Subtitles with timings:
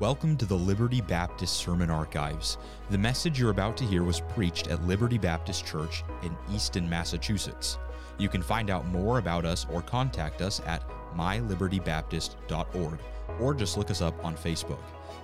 [0.00, 2.56] Welcome to the Liberty Baptist Sermon Archives.
[2.90, 7.78] The message you're about to hear was preached at Liberty Baptist Church in Easton, Massachusetts.
[8.16, 12.98] You can find out more about us or contact us at mylibertybaptist.org
[13.40, 14.78] or just look us up on Facebook.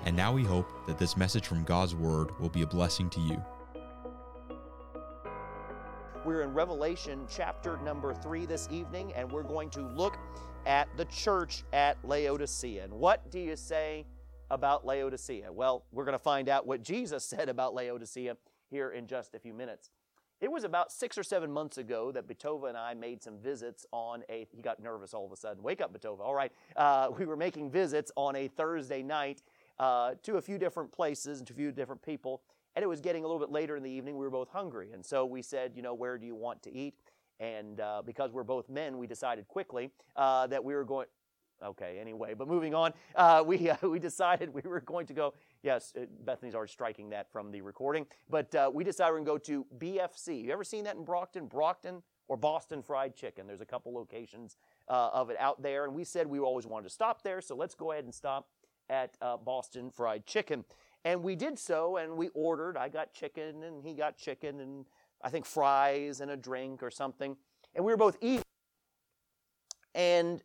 [0.07, 3.21] And now we hope that this message from God's Word will be a blessing to
[3.21, 3.41] you.
[6.25, 10.19] We're in Revelation chapter number three this evening, and we're going to look
[10.67, 12.83] at the church at Laodicea.
[12.83, 14.05] And what do you say
[14.55, 15.53] about Laodicea?
[15.53, 18.37] Well, we're going to find out what Jesus said about Laodicea
[18.71, 19.91] here in just a few minutes.
[20.41, 23.85] It was about six or seven months ago that Batova and I made some visits
[23.93, 24.47] on a.
[24.55, 25.63] He got nervous all of a sudden.
[25.63, 26.21] Wake up, Batova.
[26.21, 26.53] All right.
[26.77, 29.43] Uh, we were making visits on a Thursday night
[29.79, 32.43] uh, to a few different places and to a few different people.
[32.77, 34.17] And it was getting a little bit later in the evening.
[34.17, 34.91] We were both hungry.
[34.93, 36.95] And so we said, you know, where do you want to eat?
[37.41, 41.07] And uh, because we're both men, we decided quickly uh, that we were going.
[41.65, 45.35] Okay, anyway, but moving on, uh, we, uh, we decided we were going to go.
[45.63, 49.41] Yes, uh, Bethany's already striking that from the recording, but uh, we decided we're going
[49.41, 50.45] to go to BFC.
[50.45, 51.47] You ever seen that in Brockton?
[51.47, 53.47] Brockton or Boston Fried Chicken?
[53.47, 54.57] There's a couple locations
[54.89, 57.55] uh, of it out there, and we said we always wanted to stop there, so
[57.55, 58.49] let's go ahead and stop
[58.91, 60.65] at uh, Boston Fried Chicken.
[61.07, 62.77] And we did so, and we ordered.
[62.77, 64.87] I got chicken, and he got chicken, and
[65.23, 67.37] I think fries and a drink or something.
[67.75, 68.43] And we were both eating.
[69.95, 70.43] And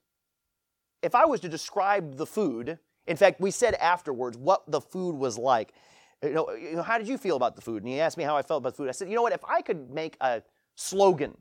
[1.01, 5.15] if I was to describe the food, in fact, we said afterwards what the food
[5.15, 5.73] was like.
[6.21, 7.83] You know, you know, how did you feel about the food?
[7.83, 8.89] And he asked me how I felt about the food.
[8.89, 10.41] I said, you know what, if I could make a
[10.75, 11.37] slogan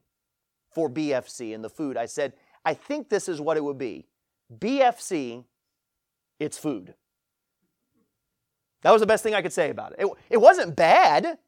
[0.70, 4.06] for BFC and the food, I said, I think this is what it would be.
[4.56, 5.44] BFC,
[6.38, 6.94] it's food.
[8.82, 10.00] That was the best thing I could say about it.
[10.00, 11.38] It, it wasn't bad.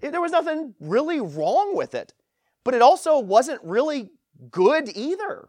[0.00, 2.12] It, there was nothing really wrong with it.
[2.64, 4.10] But it also wasn't really
[4.50, 5.48] good either.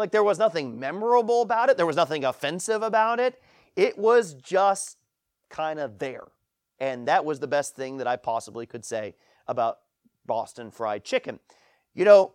[0.00, 3.38] Like there was nothing memorable about it, there was nothing offensive about it.
[3.76, 4.96] It was just
[5.50, 6.24] kind of there.
[6.78, 9.14] And that was the best thing that I possibly could say
[9.46, 9.80] about
[10.24, 11.38] Boston fried chicken.
[11.92, 12.32] You know,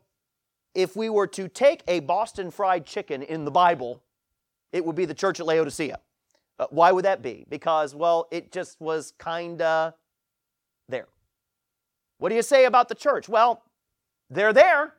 [0.75, 4.03] if we were to take a Boston fried chicken in the Bible,
[4.71, 5.99] it would be the church at Laodicea.
[6.59, 7.47] Uh, why would that be?
[7.49, 9.93] Because, well, it just was kind of
[10.87, 11.07] there.
[12.19, 13.27] What do you say about the church?
[13.27, 13.63] Well,
[14.29, 14.93] they're there,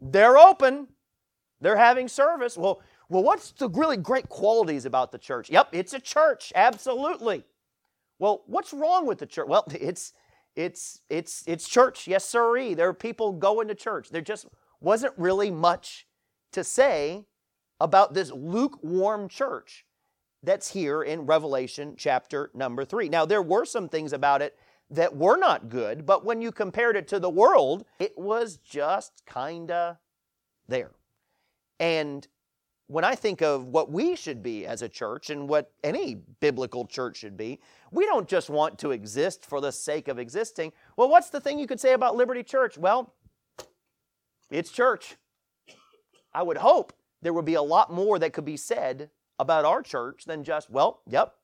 [0.00, 0.88] they're open,
[1.60, 2.56] they're having service.
[2.56, 5.48] Well, well, what's the really great qualities about the church?
[5.50, 7.44] Yep, it's a church, absolutely.
[8.18, 9.46] Well, what's wrong with the church?
[9.48, 10.12] Well, it's
[10.54, 12.74] it's it's it's church, yes, sirree.
[12.74, 14.10] There are people going to church.
[14.10, 14.46] There just
[14.80, 16.06] wasn't really much
[16.52, 17.26] to say
[17.80, 19.84] about this lukewarm church
[20.42, 23.08] that's here in Revelation chapter number three.
[23.08, 24.56] Now, there were some things about it
[24.90, 29.22] that were not good, but when you compared it to the world, it was just
[29.26, 29.98] kinda
[30.68, 30.92] there.
[31.78, 32.26] And
[32.88, 36.86] when I think of what we should be as a church and what any biblical
[36.86, 37.60] church should be,
[37.90, 40.72] we don't just want to exist for the sake of existing.
[40.96, 42.78] Well, what's the thing you could say about Liberty Church?
[42.78, 43.12] Well,
[44.50, 45.16] it's church.
[46.32, 46.92] I would hope
[47.22, 50.70] there would be a lot more that could be said about our church than just,
[50.70, 51.34] well, yep,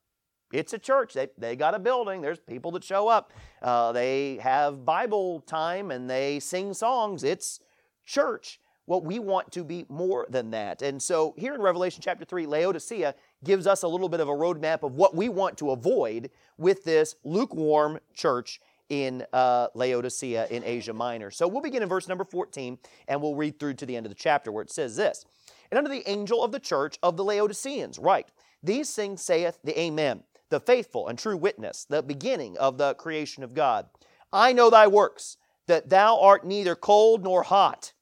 [0.53, 1.15] it's a church.
[1.15, 2.21] They, they got a building.
[2.21, 3.33] There's people that show up.
[3.61, 7.25] Uh, they have Bible time and they sing songs.
[7.25, 7.59] It's
[8.05, 8.61] church.
[8.87, 10.83] Well, we want to be more than that.
[10.83, 14.33] And so here in Revelation chapter 3, Laodicea gives us a little bit of a
[14.33, 20.65] roadmap of what we want to avoid with this lukewarm church in uh, Laodicea in
[20.65, 21.31] Asia Minor.
[21.31, 22.77] So we'll begin in verse number 14
[23.09, 25.25] and we'll read through to the end of the chapter where it says this
[25.71, 28.33] And unto the angel of the church of the Laodiceans, write,
[28.63, 33.45] These things saith the Amen, the faithful and true witness, the beginning of the creation
[33.45, 33.87] of God.
[34.33, 35.37] I know thy works,
[35.69, 37.93] that thou art neither cold nor hot.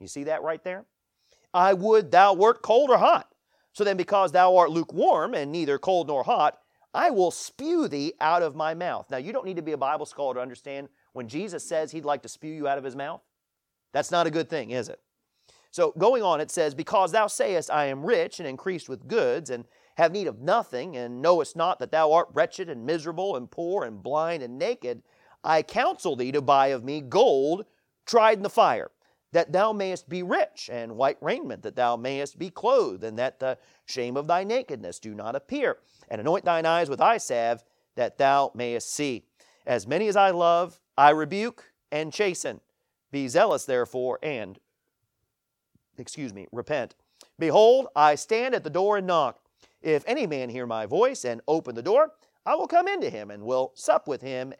[0.00, 0.84] You see that right there?
[1.54, 3.32] I would thou wert cold or hot.
[3.72, 6.58] So then, because thou art lukewarm and neither cold nor hot,
[6.94, 9.10] I will spew thee out of my mouth.
[9.10, 12.06] Now, you don't need to be a Bible scholar to understand when Jesus says he'd
[12.06, 13.20] like to spew you out of his mouth.
[13.92, 15.00] That's not a good thing, is it?
[15.70, 19.50] So, going on, it says, Because thou sayest, I am rich and increased with goods,
[19.50, 19.66] and
[19.96, 23.84] have need of nothing, and knowest not that thou art wretched and miserable and poor
[23.84, 25.02] and blind and naked,
[25.44, 27.66] I counsel thee to buy of me gold
[28.06, 28.90] tried in the fire
[29.32, 33.40] that thou mayest be rich, and white raiment, that thou mayest be clothed, and that
[33.40, 35.78] the shame of thy nakedness do not appear.
[36.08, 37.64] And anoint thine eyes with eye salve,
[37.96, 39.24] that thou mayest see.
[39.66, 42.60] As many as I love, I rebuke and chasten.
[43.10, 44.58] Be zealous, therefore, and,
[45.98, 46.94] excuse me, repent.
[47.38, 49.40] Behold, I stand at the door and knock.
[49.82, 52.12] If any man hear my voice and open the door,
[52.44, 54.52] I will come into him and will sup with him.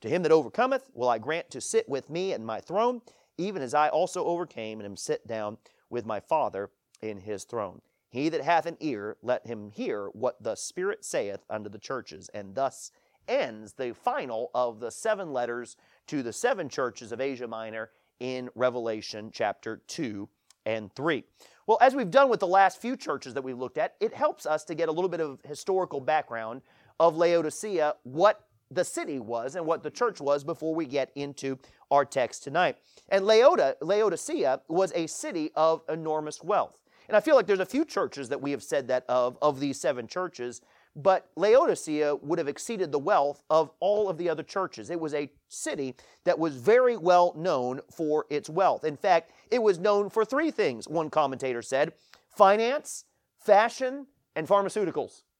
[0.00, 3.02] To him that overcometh will I grant to sit with me in my throne,
[3.36, 5.58] even as I also overcame and am set down
[5.90, 6.70] with my Father
[7.02, 7.80] in his throne.
[8.08, 12.28] He that hath an ear, let him hear what the Spirit saith unto the churches.
[12.34, 12.90] And thus
[13.28, 15.76] ends the final of the seven letters
[16.08, 20.28] to the seven churches of Asia Minor in Revelation chapter 2
[20.66, 21.24] and 3.
[21.66, 24.44] Well, as we've done with the last few churches that we've looked at, it helps
[24.44, 26.62] us to get a little bit of historical background
[26.98, 31.58] of Laodicea, what the city was and what the church was before we get into
[31.90, 32.76] our text tonight.
[33.08, 36.80] And Laodicea, Laodicea was a city of enormous wealth.
[37.08, 39.58] And I feel like there's a few churches that we have said that of, of
[39.58, 40.60] these seven churches,
[40.94, 44.90] but Laodicea would have exceeded the wealth of all of the other churches.
[44.90, 48.84] It was a city that was very well known for its wealth.
[48.84, 51.92] In fact, it was known for three things, one commentator said
[52.36, 53.04] finance,
[53.38, 54.06] fashion,
[54.36, 55.22] and pharmaceuticals.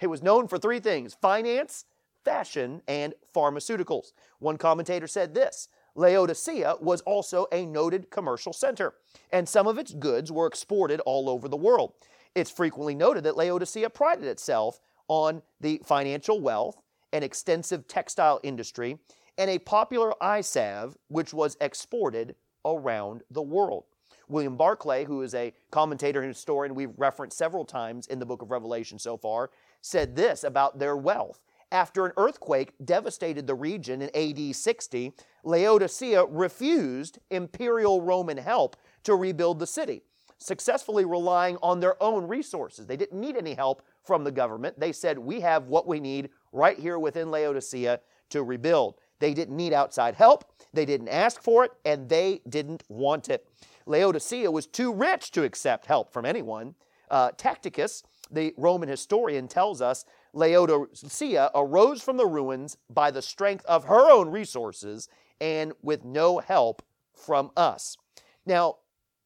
[0.00, 1.84] It was known for three things finance,
[2.26, 4.12] fashion, and pharmaceuticals.
[4.40, 8.94] One commentator said this Laodicea was also a noted commercial center,
[9.30, 11.94] and some of its goods were exported all over the world.
[12.34, 16.82] It's frequently noted that Laodicea prided itself on the financial wealth,
[17.12, 18.98] an extensive textile industry,
[19.38, 22.34] and a popular eye salve which was exported
[22.64, 23.84] around the world.
[24.28, 28.42] William Barclay, who is a commentator and historian we've referenced several times in the book
[28.42, 29.50] of Revelation so far,
[29.80, 31.40] said this about their wealth.
[31.72, 39.16] After an earthquake devastated the region in AD 60, Laodicea refused imperial Roman help to
[39.16, 40.02] rebuild the city,
[40.38, 42.86] successfully relying on their own resources.
[42.86, 44.78] They didn't need any help from the government.
[44.78, 48.94] They said, We have what we need right here within Laodicea to rebuild.
[49.18, 53.48] They didn't need outside help, they didn't ask for it, and they didn't want it.
[53.86, 56.74] Laodicea was too rich to accept help from anyone.
[57.10, 60.04] Uh, Tacitus, the Roman historian, tells us
[60.36, 65.08] Laodicea arose from the ruins by the strength of her own resources
[65.40, 66.82] and with no help
[67.14, 67.96] from us.
[68.44, 68.76] Now,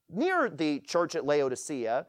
[0.08, 2.06] near the church at Laodicea,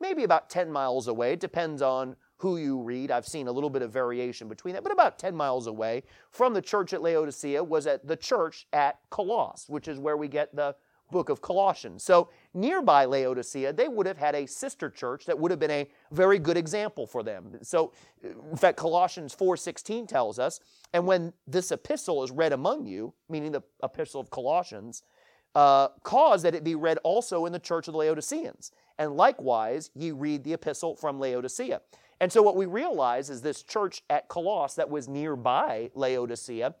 [0.00, 3.10] maybe about 10 miles away, it depends on who you read.
[3.10, 6.52] I've seen a little bit of variation between that, but about 10 miles away from
[6.52, 10.54] the church at Laodicea was at the church at Colossus, which is where we get
[10.54, 10.74] the
[11.10, 12.02] book of Colossians.
[12.02, 15.88] So nearby Laodicea, they would have had a sister church that would have been a
[16.10, 17.58] very good example for them.
[17.62, 20.60] So in fact, Colossians 4:16 tells us,
[20.92, 25.02] and when this epistle is read among you, meaning the epistle of Colossians,
[25.54, 28.72] uh, cause that it be read also in the church of the Laodiceans.
[28.98, 31.80] And likewise, ye read the epistle from Laodicea.
[32.20, 36.74] And so what we realize is this church at Colossus that was nearby Laodicea,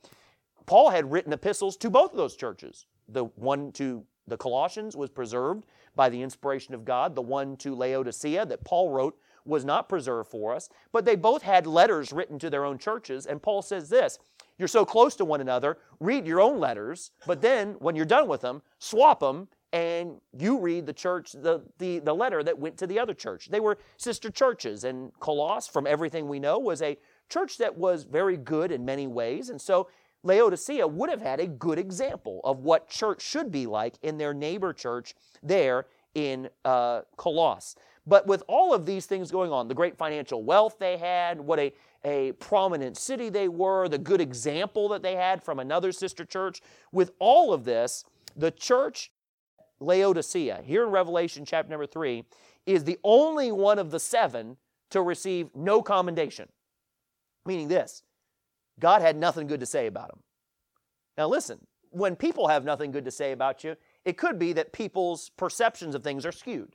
[0.66, 2.86] Paul had written epistles to both of those churches.
[3.08, 7.14] The one to the Colossians was preserved by the inspiration of God.
[7.14, 11.42] The one to Laodicea that Paul wrote was not preserved for us, but they both
[11.42, 13.26] had letters written to their own churches.
[13.26, 14.18] And Paul says this
[14.56, 18.26] You're so close to one another, read your own letters, but then when you're done
[18.26, 22.78] with them, swap them and you read the church, the, the, the letter that went
[22.78, 23.48] to the other church.
[23.50, 26.98] They were sister churches, and Colossus, from everything we know, was a
[27.28, 29.48] church that was very good in many ways.
[29.50, 29.88] And so
[30.22, 34.32] Laodicea would have had a good example of what church should be like in their
[34.32, 37.76] neighbor church there in uh, Colossus.
[38.06, 41.58] But with all of these things going on, the great financial wealth they had, what
[41.60, 41.72] a,
[42.04, 46.60] a prominent city they were, the good example that they had from another sister church,
[46.90, 48.04] with all of this,
[48.36, 49.12] the church
[49.78, 52.24] Laodicea, here in Revelation chapter number 3,
[52.66, 54.56] is the only one of the seven
[54.90, 56.48] to receive no commendation.
[57.44, 58.02] Meaning this
[58.82, 60.18] God had nothing good to say about him.
[61.16, 61.60] Now, listen,
[61.90, 65.94] when people have nothing good to say about you, it could be that people's perceptions
[65.94, 66.74] of things are skewed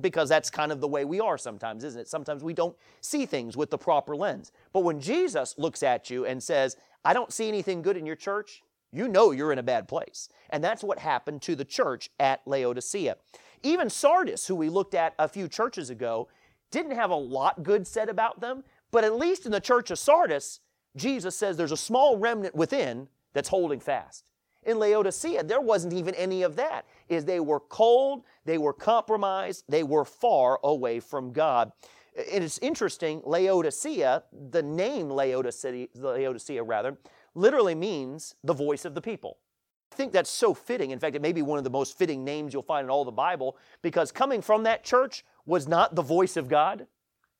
[0.00, 2.08] because that's kind of the way we are sometimes, isn't it?
[2.08, 4.50] Sometimes we don't see things with the proper lens.
[4.72, 8.16] But when Jesus looks at you and says, I don't see anything good in your
[8.16, 10.30] church, you know you're in a bad place.
[10.48, 13.16] And that's what happened to the church at Laodicea.
[13.62, 16.28] Even Sardis, who we looked at a few churches ago,
[16.70, 19.98] didn't have a lot good said about them, but at least in the church of
[19.98, 20.60] Sardis,
[20.96, 24.30] Jesus says there's a small remnant within that's holding fast.
[24.64, 26.86] In Laodicea, there wasn't even any of that.
[27.08, 31.70] Is they were cold, they were compromised, they were far away from God.
[32.32, 36.98] And it's interesting, Laodicea, the name Laodicea, Laodicea rather,
[37.34, 39.38] literally means the voice of the people.
[39.92, 40.90] I think that's so fitting.
[40.90, 43.04] In fact, it may be one of the most fitting names you'll find in all
[43.04, 46.86] the Bible because coming from that church was not the voice of God.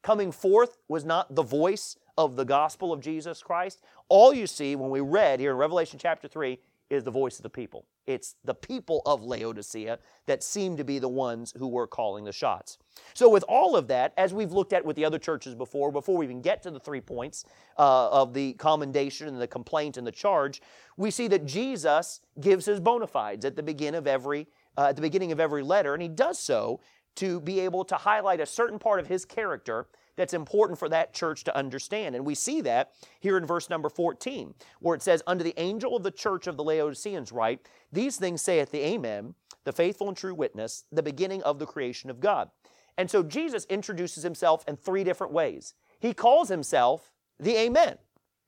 [0.03, 3.83] Coming forth was not the voice of the gospel of Jesus Christ.
[4.09, 6.59] All you see when we read here in Revelation chapter 3
[6.89, 7.85] is the voice of the people.
[8.07, 12.33] It's the people of Laodicea that seem to be the ones who were calling the
[12.33, 12.79] shots.
[13.15, 16.17] So, with all of that, as we've looked at with the other churches before, before
[16.17, 17.45] we even get to the three points
[17.79, 20.63] uh, of the commendation and the complaint and the charge,
[20.97, 24.47] we see that Jesus gives his bona fides at the beginning of every
[24.79, 26.81] uh, at the beginning of every letter, and he does so
[27.17, 31.15] to be able to highlight a certain part of his character that's important for that
[31.15, 32.15] church to understand.
[32.15, 35.97] And we see that here in verse number 14, where it says, Unto the angel
[35.97, 40.17] of the church of the Laodiceans write, These things saith the Amen, the faithful and
[40.17, 42.51] true witness, the beginning of the creation of God.
[42.99, 45.75] And so Jesus introduces himself in three different ways.
[45.99, 47.97] He calls himself the Amen.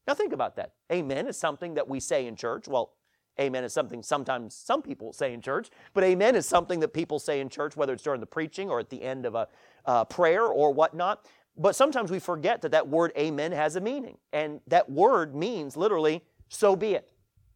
[0.06, 0.72] Now think about that.
[0.90, 2.66] Amen is something that we say in church.
[2.66, 2.94] Well,
[3.38, 7.18] amen is something sometimes some people say in church, but amen is something that people
[7.18, 9.48] say in church, whether it's during the preaching or at the end of a
[9.84, 11.26] uh, prayer or whatnot.
[11.58, 14.16] But sometimes we forget that that word amen has a meaning.
[14.32, 17.10] And that word means literally, so be it.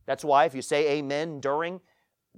[0.06, 1.80] That's why if you say amen during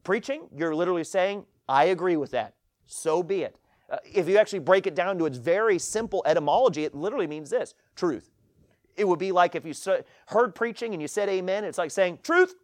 [0.02, 2.54] preaching, you're literally saying, I agree with that.
[2.86, 3.58] So be it.
[3.88, 7.48] Uh, if you actually break it down to its very simple etymology, it literally means
[7.48, 8.30] this truth.
[8.96, 9.72] It would be like if you
[10.26, 12.54] heard preaching and you said amen, it's like saying truth,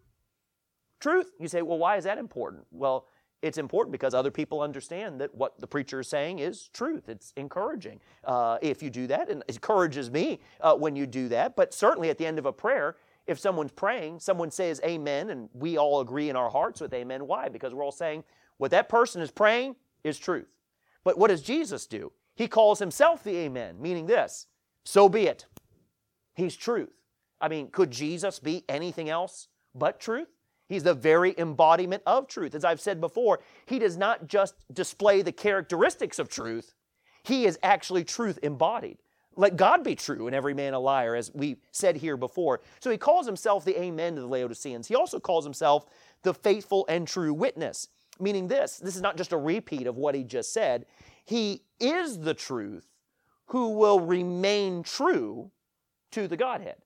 [1.01, 1.33] truth.
[1.41, 2.67] You say, well, why is that important?
[2.71, 3.07] Well,
[3.43, 7.09] it's important because other people understand that what the preacher is saying is truth.
[7.09, 11.29] It's encouraging uh, if you do that, and it encourages me uh, when you do
[11.29, 11.57] that.
[11.57, 15.49] But certainly at the end of a prayer, if someone's praying, someone says amen, and
[15.55, 17.27] we all agree in our hearts with amen.
[17.27, 17.49] Why?
[17.49, 18.25] Because we're all saying
[18.59, 20.49] what that person is praying is truth.
[21.05, 22.13] But what does Jesus do?
[22.35, 24.47] He calls himself the amen, meaning this
[24.85, 25.47] so be it.
[26.35, 26.91] He's truth.
[27.41, 30.29] I mean, could Jesus be anything else but truth?
[30.71, 32.55] He's the very embodiment of truth.
[32.55, 36.75] As I've said before, he does not just display the characteristics of truth,
[37.25, 38.99] he is actually truth embodied.
[39.35, 42.61] Let God be true and every man a liar, as we said here before.
[42.79, 44.87] So he calls himself the Amen to the Laodiceans.
[44.87, 45.87] He also calls himself
[46.23, 47.89] the faithful and true witness,
[48.21, 50.87] meaning this this is not just a repeat of what he just said.
[51.25, 52.87] He is the truth
[53.47, 55.51] who will remain true
[56.13, 56.77] to the Godhead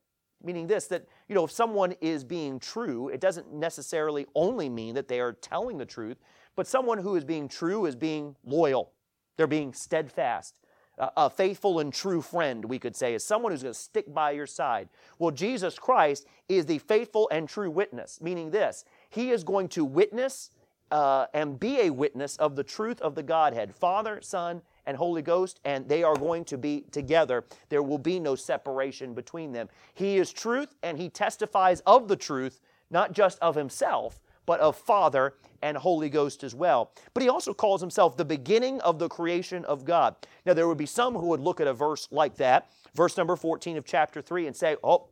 [0.44, 4.94] meaning this that you know if someone is being true it doesn't necessarily only mean
[4.94, 6.18] that they are telling the truth
[6.56, 8.92] but someone who is being true is being loyal.
[9.36, 10.54] They're being steadfast.
[10.96, 14.14] Uh, a faithful and true friend we could say is someone who's going to stick
[14.14, 14.88] by your side.
[15.18, 19.84] Well jesus christ is the faithful and true witness meaning this he is going to
[19.84, 20.50] witness
[20.92, 25.22] uh, and be a witness of the truth of the godhead father son and Holy
[25.22, 27.44] Ghost, and they are going to be together.
[27.68, 29.68] There will be no separation between them.
[29.94, 32.60] He is truth, and He testifies of the truth,
[32.90, 36.92] not just of Himself, but of Father and Holy Ghost as well.
[37.14, 40.16] But He also calls Himself the beginning of the creation of God.
[40.44, 43.36] Now, there would be some who would look at a verse like that, verse number
[43.36, 45.08] 14 of chapter 3, and say, Oh,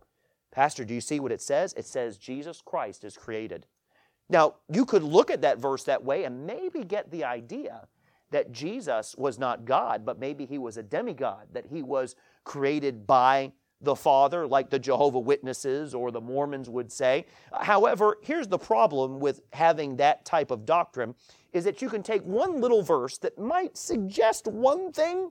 [0.50, 1.72] Pastor, do you see what it says?
[1.78, 3.66] It says Jesus Christ is created.
[4.28, 7.88] Now, you could look at that verse that way and maybe get the idea
[8.32, 13.06] that Jesus was not God, but maybe he was a demigod, that he was created
[13.06, 17.26] by the Father, like the Jehovah Witnesses or the Mormons would say.
[17.52, 21.14] However, here's the problem with having that type of doctrine
[21.52, 25.30] is that you can take one little verse that might suggest one thing,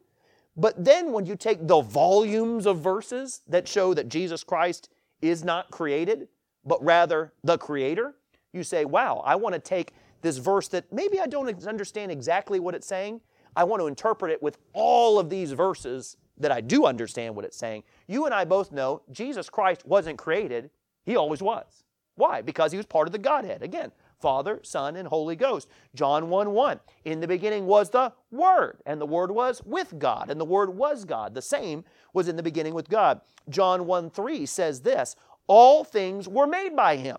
[0.58, 4.89] but then when you take the volumes of verses that show that Jesus Christ
[5.22, 6.27] is not created,
[6.65, 8.15] but rather the creator,
[8.53, 12.60] you say, wow, I want to take this verse that maybe I don't understand exactly
[12.60, 13.22] what it's saying.
[13.56, 17.46] I want to interpret it with all of these verses that I do understand what
[17.46, 17.84] it's saying.
[18.08, 20.70] You and I both know Jesus Christ wasn't created,
[21.04, 21.84] He always was.
[22.16, 22.42] Why?
[22.42, 23.62] Because He was part of the Godhead.
[23.62, 25.68] Again, Father, Son, and Holy Ghost.
[25.96, 26.80] John 1 1.
[27.06, 30.75] In the beginning was the Word, and the Word was with God, and the Word
[30.75, 31.34] was God.
[31.34, 33.22] The same was in the beginning with God.
[33.50, 35.16] John 1 3 says this
[35.48, 37.18] All things were made by Him,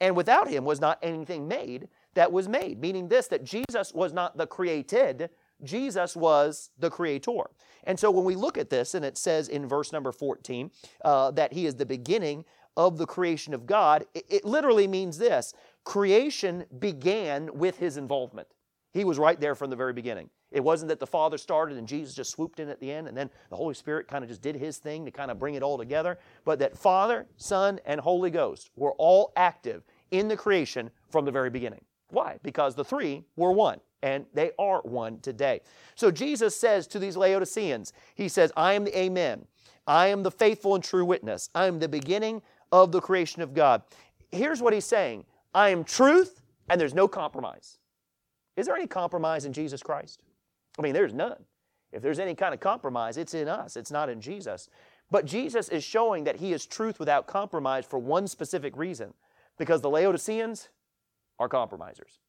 [0.00, 4.12] and without Him was not anything made that was made, meaning this that Jesus was
[4.12, 5.30] not the created,
[5.62, 7.50] Jesus was the creator.
[7.84, 10.70] And so when we look at this, and it says in verse number 14
[11.04, 12.44] uh, that he is the beginning
[12.76, 18.48] of the creation of God, it, it literally means this creation began with his involvement.
[18.92, 20.30] He was right there from the very beginning.
[20.50, 23.16] It wasn't that the Father started and Jesus just swooped in at the end and
[23.16, 25.62] then the Holy Spirit kind of just did his thing to kind of bring it
[25.62, 30.90] all together, but that Father, Son, and Holy Ghost were all active in the creation
[31.08, 31.84] from the very beginning.
[32.10, 32.38] Why?
[32.42, 35.60] Because the three were one, and they are one today.
[35.94, 39.46] So Jesus says to these Laodiceans, He says, I am the Amen.
[39.86, 41.48] I am the faithful and true witness.
[41.54, 43.82] I am the beginning of the creation of God.
[44.30, 45.24] Here's what He's saying
[45.54, 47.78] I am truth, and there's no compromise.
[48.56, 50.22] Is there any compromise in Jesus Christ?
[50.78, 51.44] I mean, there's none.
[51.92, 54.68] If there's any kind of compromise, it's in us, it's not in Jesus.
[55.10, 59.12] But Jesus is showing that He is truth without compromise for one specific reason
[59.58, 60.68] because the Laodiceans,
[61.40, 62.20] are compromisers.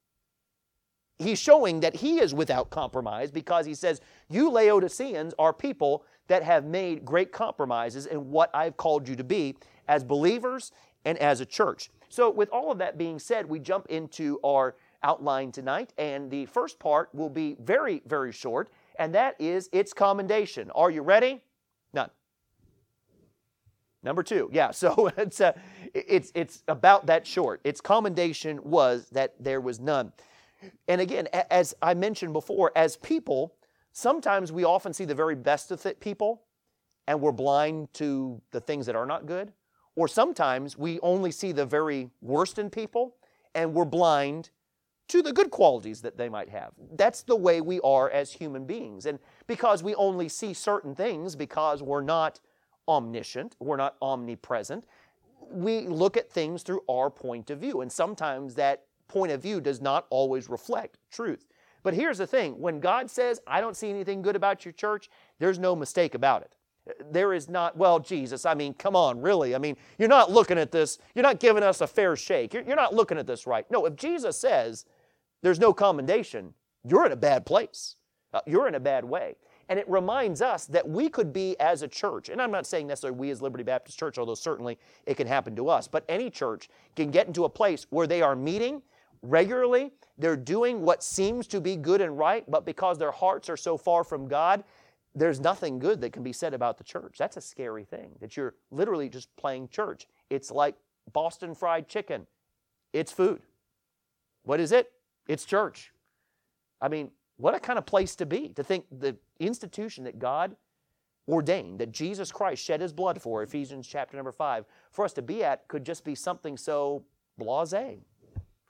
[1.20, 6.41] He's showing that he is without compromise because he says, You Laodiceans are people that
[6.41, 9.56] have made great compromises in what I've called you to be
[9.88, 10.72] as believers
[11.06, 11.91] and as a church.
[12.10, 15.94] So, with all of that being said, we jump into our outline tonight.
[15.98, 20.72] And the first part will be very, very short, and that is its commendation.
[20.72, 21.41] Are you ready?
[24.03, 24.72] Number two, yeah.
[24.81, 25.53] So it's uh,
[25.93, 27.62] it's it's about that short.
[27.63, 30.12] Its commendation was that there was none.
[30.88, 33.55] And again, as I mentioned before, as people,
[33.93, 36.43] sometimes we often see the very best of people,
[37.08, 39.53] and we're blind to the things that are not good.
[39.96, 43.15] Or sometimes we only see the very worst in people,
[43.55, 44.51] and we're blind
[45.10, 46.72] to the good qualities that they might have.
[46.96, 49.05] That's the way we are as human beings.
[49.05, 52.39] And because we only see certain things, because we're not
[52.91, 54.86] omniscient, we're not omnipresent,
[55.50, 57.81] we look at things through our point of view.
[57.81, 61.48] And sometimes that point of view does not always reflect truth.
[61.83, 65.10] But here's the thing when God says, I don't see anything good about your church,
[65.39, 66.55] there's no mistake about it.
[67.12, 69.53] There is not, well, Jesus, I mean, come on, really.
[69.55, 72.53] I mean, you're not looking at this, you're not giving us a fair shake.
[72.53, 73.69] You're, you're not looking at this right.
[73.69, 74.86] No, if Jesus says
[75.41, 77.95] there's no commendation, you're in a bad place.
[78.33, 79.36] Uh, you're in a bad way.
[79.71, 82.87] And it reminds us that we could be as a church, and I'm not saying
[82.87, 86.29] necessarily we as Liberty Baptist Church, although certainly it can happen to us, but any
[86.29, 88.81] church can get into a place where they are meeting
[89.21, 93.55] regularly, they're doing what seems to be good and right, but because their hearts are
[93.55, 94.65] so far from God,
[95.15, 97.15] there's nothing good that can be said about the church.
[97.17, 100.05] That's a scary thing, that you're literally just playing church.
[100.29, 100.75] It's like
[101.13, 102.27] Boston fried chicken,
[102.91, 103.41] it's food.
[104.43, 104.91] What is it?
[105.29, 105.93] It's church.
[106.81, 107.11] I mean,
[107.41, 110.55] what a kind of place to be to think the institution that God
[111.27, 115.21] ordained, that Jesus Christ shed his blood for, Ephesians chapter number five, for us to
[115.21, 117.03] be at could just be something so
[117.38, 117.98] blase.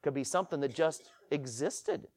[0.01, 2.07] Could be something that just existed.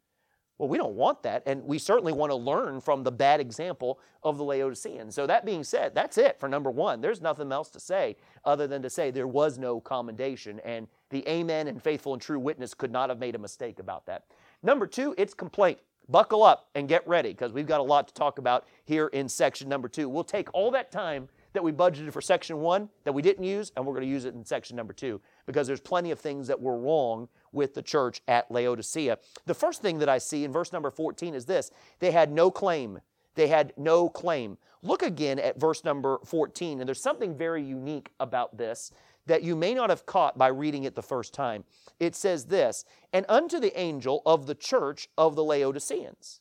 [0.57, 3.99] Well, we don't want that, and we certainly want to learn from the bad example
[4.23, 5.13] of the Laodiceans.
[5.13, 7.01] So, that being said, that's it for number one.
[7.01, 11.29] There's nothing else to say other than to say there was no commendation, and the
[11.29, 14.27] Amen and faithful and true witness could not have made a mistake about that.
[14.63, 15.81] Number two, it's complaint.
[16.09, 19.29] Buckle up and get ready because we've got a lot to talk about here in
[19.29, 20.09] section number two.
[20.09, 23.73] We'll take all that time that we budgeted for section one that we didn't use,
[23.77, 26.47] and we're going to use it in section number two because there's plenty of things
[26.49, 29.19] that were wrong with the church at Laodicea.
[29.47, 32.51] The first thing that I see in verse number 14 is this they had no
[32.51, 33.01] claim.
[33.35, 34.59] They had no claim.
[34.83, 38.93] Look again at verse number 14, and there's something very unique about this
[39.27, 41.65] that you may not have caught by reading it the first time.
[41.99, 46.41] It says this, and unto the angel of the church of the Laodiceans.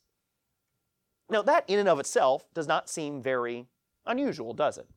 [1.29, 3.67] Now, that in and of itself does not seem very
[4.05, 4.87] unusual, does it?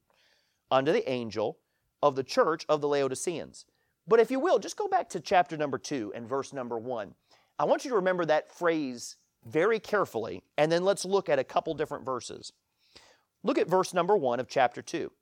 [0.70, 1.59] Unto the angel
[2.03, 3.64] of the church of the Laodiceans.
[4.09, 7.14] But if you will, just go back to chapter number two and verse number one.
[7.59, 11.44] I want you to remember that phrase very carefully, and then let's look at a
[11.44, 12.53] couple different verses.
[13.42, 15.12] Look at verse number one of chapter two.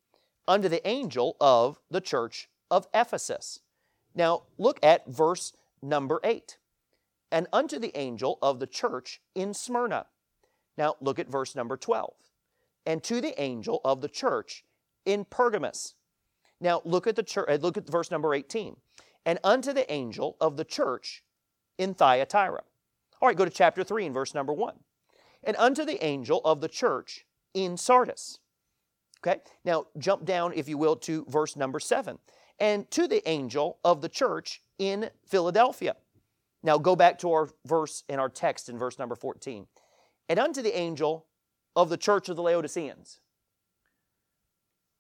[0.49, 3.61] Unto the angel of the church of Ephesus.
[4.17, 6.59] Now, look at verse number 8.
[7.31, 10.07] And unto the angel of the church in Smyrna.
[10.77, 12.13] Now, look at verse number 12.
[12.85, 14.65] And to the angel of the church
[15.07, 15.95] in Pergamos.
[16.61, 18.77] Now, look at the church, uh, look at verse number 18.
[19.25, 21.23] And unto the angel of the church
[21.79, 22.63] in Thyatira.
[23.23, 24.75] All right, go to chapter 3 and verse number 1.
[25.45, 28.41] And unto the angel of the church in Sardis.
[29.25, 32.19] Okay, now jump down, if you will, to verse number 7
[32.59, 35.97] and to the angel of the church in Philadelphia.
[36.63, 39.67] Now go back to our verse in our text in verse number 14.
[40.29, 41.27] And unto the angel
[41.77, 43.21] of the church of the Laodiceans.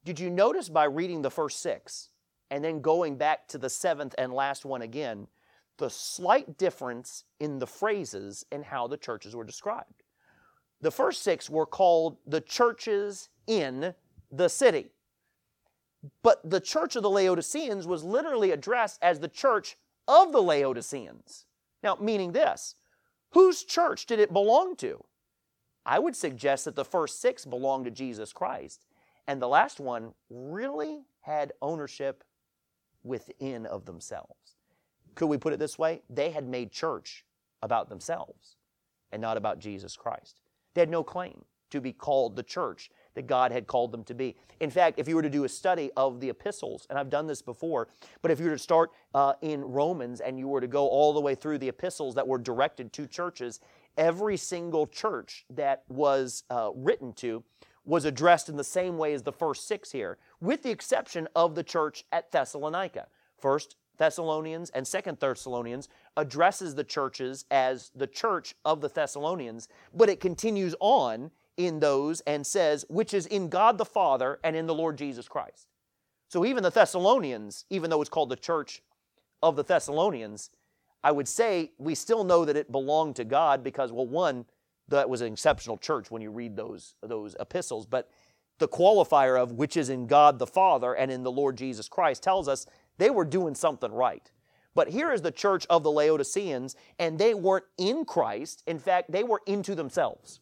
[0.04, 2.10] Did you notice by reading the first six
[2.50, 5.28] and then going back to the seventh and last one again,
[5.78, 10.02] the slight difference in the phrases and how the churches were described?
[10.82, 13.94] The first six were called the churches in
[14.30, 14.90] the city.
[16.22, 21.46] But the church of the Laodiceans was literally addressed as the church of the Laodiceans.
[21.82, 22.74] Now, meaning this
[23.30, 25.04] whose church did it belong to?
[25.86, 28.86] I would suggest that the first six belonged to Jesus Christ,
[29.26, 32.24] and the last one really had ownership
[33.02, 34.56] within of themselves.
[35.14, 36.02] Could we put it this way?
[36.08, 37.24] They had made church
[37.62, 38.56] about themselves
[39.12, 40.40] and not about Jesus Christ.
[40.74, 44.14] They had no claim to be called the church that God had called them to
[44.14, 44.36] be.
[44.60, 47.26] In fact, if you were to do a study of the epistles, and I've done
[47.26, 47.88] this before,
[48.22, 51.12] but if you were to start uh, in Romans and you were to go all
[51.12, 53.60] the way through the epistles that were directed to churches,
[53.96, 57.42] every single church that was uh, written to
[57.84, 61.54] was addressed in the same way as the first six here, with the exception of
[61.54, 63.06] the church at Thessalonica.
[63.38, 70.08] First Thessalonians and Second Thessalonians addresses the churches as the church of the Thessalonians, but
[70.08, 74.66] it continues on in those and says, which is in God the Father and in
[74.66, 75.68] the Lord Jesus Christ.
[76.28, 78.82] So even the Thessalonians, even though it's called the church
[79.42, 80.50] of the Thessalonians,
[81.02, 84.46] I would say we still know that it belonged to God because, well, one,
[84.88, 88.10] that was an exceptional church when you read those, those epistles, but
[88.58, 92.22] the qualifier of which is in God the Father and in the Lord Jesus Christ
[92.22, 92.66] tells us
[92.98, 94.30] they were doing something right.
[94.74, 98.62] But here is the church of the Laodiceans, and they weren't in Christ.
[98.66, 100.40] In fact, they were into themselves.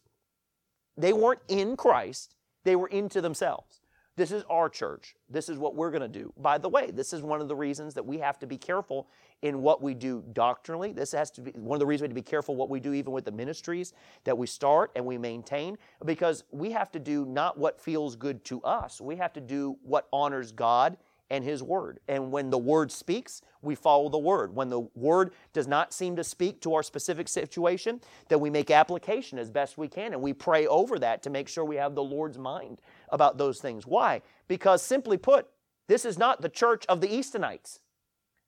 [0.97, 3.81] They weren't in Christ, they were into themselves.
[4.15, 5.15] This is our church.
[5.27, 6.31] This is what we're going to do.
[6.37, 9.07] By the way, this is one of the reasons that we have to be careful
[9.41, 10.91] in what we do doctrinally.
[10.91, 12.79] This has to be one of the reasons we have to be careful what we
[12.79, 16.99] do even with the ministries that we start and we maintain because we have to
[16.99, 19.01] do not what feels good to us.
[19.01, 20.97] We have to do what honors God
[21.33, 21.99] and His Word.
[22.07, 24.55] And when the Word speaks, we follow the Word.
[24.55, 28.69] When the Word does not seem to speak to our specific situation, then we make
[28.69, 31.95] application as best we can and we pray over that to make sure we have
[31.95, 33.87] the Lord's mind about those things.
[33.87, 34.21] Why?
[34.47, 35.47] Because simply put,
[35.87, 37.79] this is not the church of the Eastonites.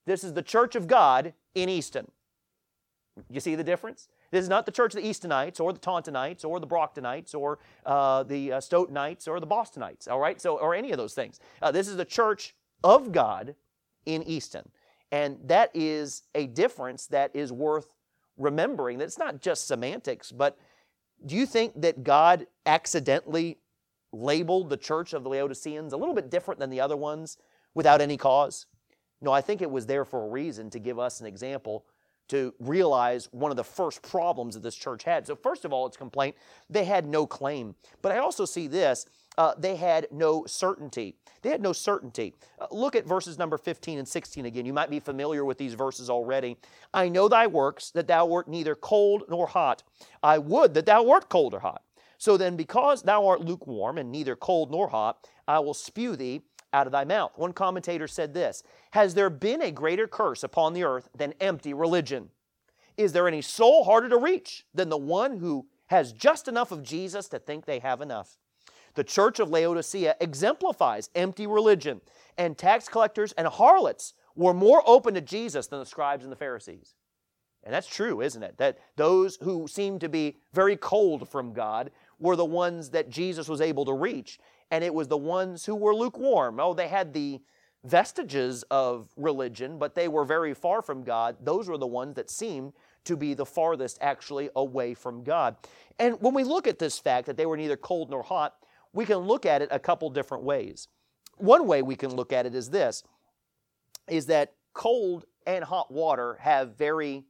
[0.05, 2.11] This is the church of God in Easton.
[3.31, 4.09] You see the difference?
[4.29, 7.57] This is not the church of the Eastonites or the Tauntonites or the Brocktonites or
[7.83, 10.39] uh, the uh, or the Bostonites, all right?
[10.39, 11.39] So, or any of those things.
[11.63, 13.55] Uh, this is the church of God
[14.05, 14.69] in Easton.
[15.11, 17.87] And that is a difference that is worth
[18.37, 18.97] remembering.
[18.97, 20.57] That it's not just semantics, but
[21.25, 23.57] do you think that God accidentally
[24.11, 27.37] labeled the church of the Laodiceans a little bit different than the other ones
[27.73, 28.65] without any cause?
[29.21, 31.85] No, I think it was there for a reason to give us an example
[32.27, 35.27] to realize one of the first problems that this church had.
[35.27, 36.35] So, first of all, its complaint,
[36.69, 37.75] they had no claim.
[38.01, 39.05] But I also see this
[39.37, 41.15] uh, they had no certainty.
[41.41, 42.33] They had no certainty.
[42.59, 44.65] Uh, look at verses number 15 and 16 again.
[44.65, 46.57] You might be familiar with these verses already.
[46.93, 49.83] I know thy works, that thou wert neither cold nor hot.
[50.23, 51.83] I would that thou wert cold or hot.
[52.17, 56.41] So then, because thou art lukewarm and neither cold nor hot, I will spew thee
[56.73, 57.31] out of thy mouth.
[57.35, 61.73] One commentator said this Has there been a greater curse upon the earth than empty
[61.73, 62.29] religion?
[62.97, 66.81] Is there any soul harder to reach than the one who has just enough of
[66.81, 68.37] Jesus to think they have enough?
[68.95, 72.01] The church of Laodicea exemplifies empty religion,
[72.37, 76.37] and tax collectors and harlots were more open to Jesus than the scribes and the
[76.37, 76.95] Pharisees.
[77.63, 78.57] And that's true, isn't it?
[78.57, 83.49] That those who seemed to be very cold from God were the ones that Jesus
[83.49, 84.39] was able to reach,
[84.71, 86.59] and it was the ones who were lukewarm.
[86.59, 87.41] Oh, they had the
[87.83, 91.37] vestiges of religion, but they were very far from God.
[91.41, 92.73] Those were the ones that seemed
[93.05, 95.55] to be the farthest actually away from God.
[95.99, 98.55] And when we look at this fact that they were neither cold nor hot,
[98.95, 100.87] we can look at it a couple different ways.
[101.37, 103.03] One way we can look at it is this
[104.07, 107.25] is that cold and hot water have very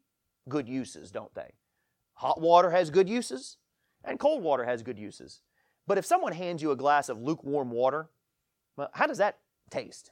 [0.47, 1.53] good uses, don't they?
[2.15, 3.57] Hot water has good uses
[4.03, 5.41] and cold water has good uses.
[5.87, 8.09] But if someone hands you a glass of lukewarm water,
[8.77, 9.39] well, how does that
[9.71, 10.11] taste?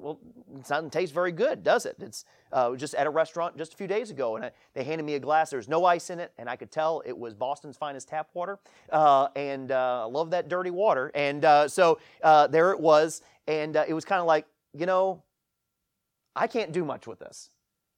[0.00, 0.18] Well,
[0.54, 1.96] it doesn't taste very good, does it?
[2.00, 5.04] It's uh, just at a restaurant just a few days ago, and I, they handed
[5.04, 5.50] me a glass.
[5.50, 8.58] There's no ice in it, and I could tell it was Boston's finest tap water.
[8.90, 11.10] Uh, and uh, I love that dirty water.
[11.14, 14.86] And uh, so uh, there it was, and uh, it was kind of like, you
[14.86, 15.22] know,
[16.36, 17.50] I can't do much with this.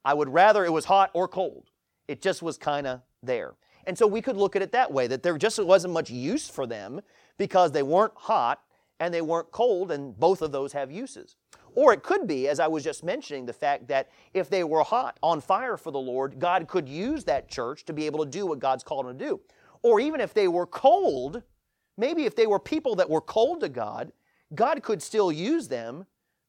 [0.05, 1.71] I would rather it was hot or cold.
[2.09, 3.55] It just was kind of there.
[3.85, 6.49] And so we could look at it that way that there just wasn't much use
[6.49, 7.01] for them
[7.39, 8.61] because they weren't hot
[8.99, 11.37] and they weren't cold, and both of those have uses.
[11.75, 14.83] Or it could be, as I was just mentioning, the fact that if they were
[14.83, 18.31] hot, on fire for the Lord, God could use that church to be able to
[18.31, 19.41] do what God's called them to do.
[19.83, 21.43] Or even if they were cold,
[21.97, 24.13] maybe if they were people that were cold to God,
[24.55, 26.07] God could still use them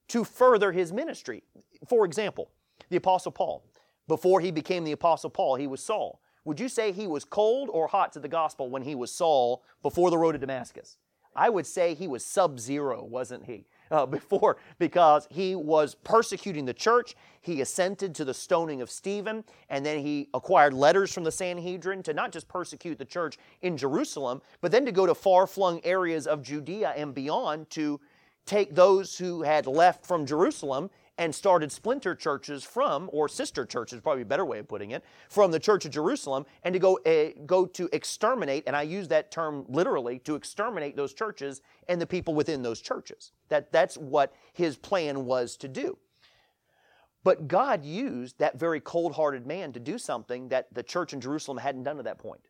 [0.10, 1.44] to further his ministry.
[1.88, 2.50] For example,
[2.90, 3.64] the Apostle Paul.
[4.08, 6.20] Before he became the Apostle Paul, he was Saul.
[6.44, 9.64] Would you say he was cold or hot to the gospel when he was Saul
[9.84, 10.98] before the road to Damascus?
[11.36, 13.68] I would say he was sub zero, wasn't he?
[13.92, 17.16] Uh, before because he was persecuting the church.
[17.42, 22.04] He assented to the stoning of Stephen, and then he acquired letters from the Sanhedrin
[22.04, 25.82] to not just persecute the church in Jerusalem, but then to go to far flung
[25.84, 28.00] areas of Judea and beyond to
[28.46, 34.02] take those who had left from Jerusalem and started splinter churches from, or sister churches,
[34.02, 36.98] probably a better way of putting it, from the Church of Jerusalem, and to go
[37.06, 42.02] uh, go to exterminate, and I use that term literally, to exterminate those churches and
[42.02, 43.34] the people within those churches.
[43.50, 45.98] That that's what his plan was to do.
[47.24, 51.60] But God used that very cold-hearted man to do something that the church in Jerusalem
[51.60, 52.48] hadn't done to that point,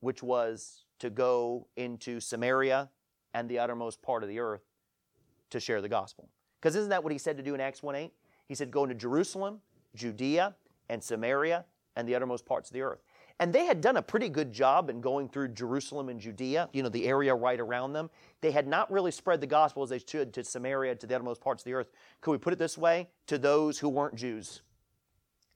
[0.00, 2.88] which was to go into Samaria
[3.34, 4.62] and the uttermost part of the earth
[5.50, 6.30] to share the gospel.
[6.64, 8.10] Because isn't that what he said to do in Acts 1 8?
[8.48, 9.60] He said, Go into Jerusalem,
[9.94, 10.54] Judea,
[10.88, 13.02] and Samaria, and the uttermost parts of the earth.
[13.38, 16.82] And they had done a pretty good job in going through Jerusalem and Judea, you
[16.82, 18.08] know, the area right around them.
[18.40, 21.42] They had not really spread the gospel as they should to Samaria, to the uttermost
[21.42, 21.90] parts of the earth.
[22.22, 23.10] Could we put it this way?
[23.26, 24.62] To those who weren't Jews.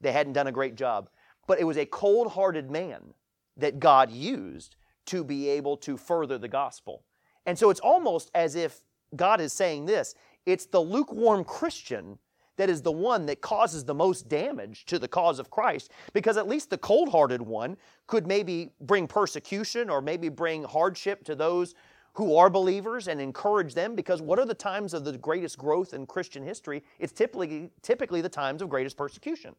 [0.03, 1.09] They hadn't done a great job.
[1.47, 3.15] But it was a cold hearted man
[3.57, 7.03] that God used to be able to further the gospel.
[7.47, 8.83] And so it's almost as if
[9.17, 10.15] God is saying this
[10.49, 12.19] it's the lukewarm Christian
[12.57, 16.39] that is the one that causes the most damage to the cause of Christ because
[16.39, 21.35] at least the cold hearted one could maybe bring persecution or maybe bring hardship to
[21.35, 21.75] those
[22.15, 25.93] who are believers and encourage them because what are the times of the greatest growth
[25.93, 26.83] in Christian history?
[26.99, 29.55] It's typically, typically the times of greatest persecution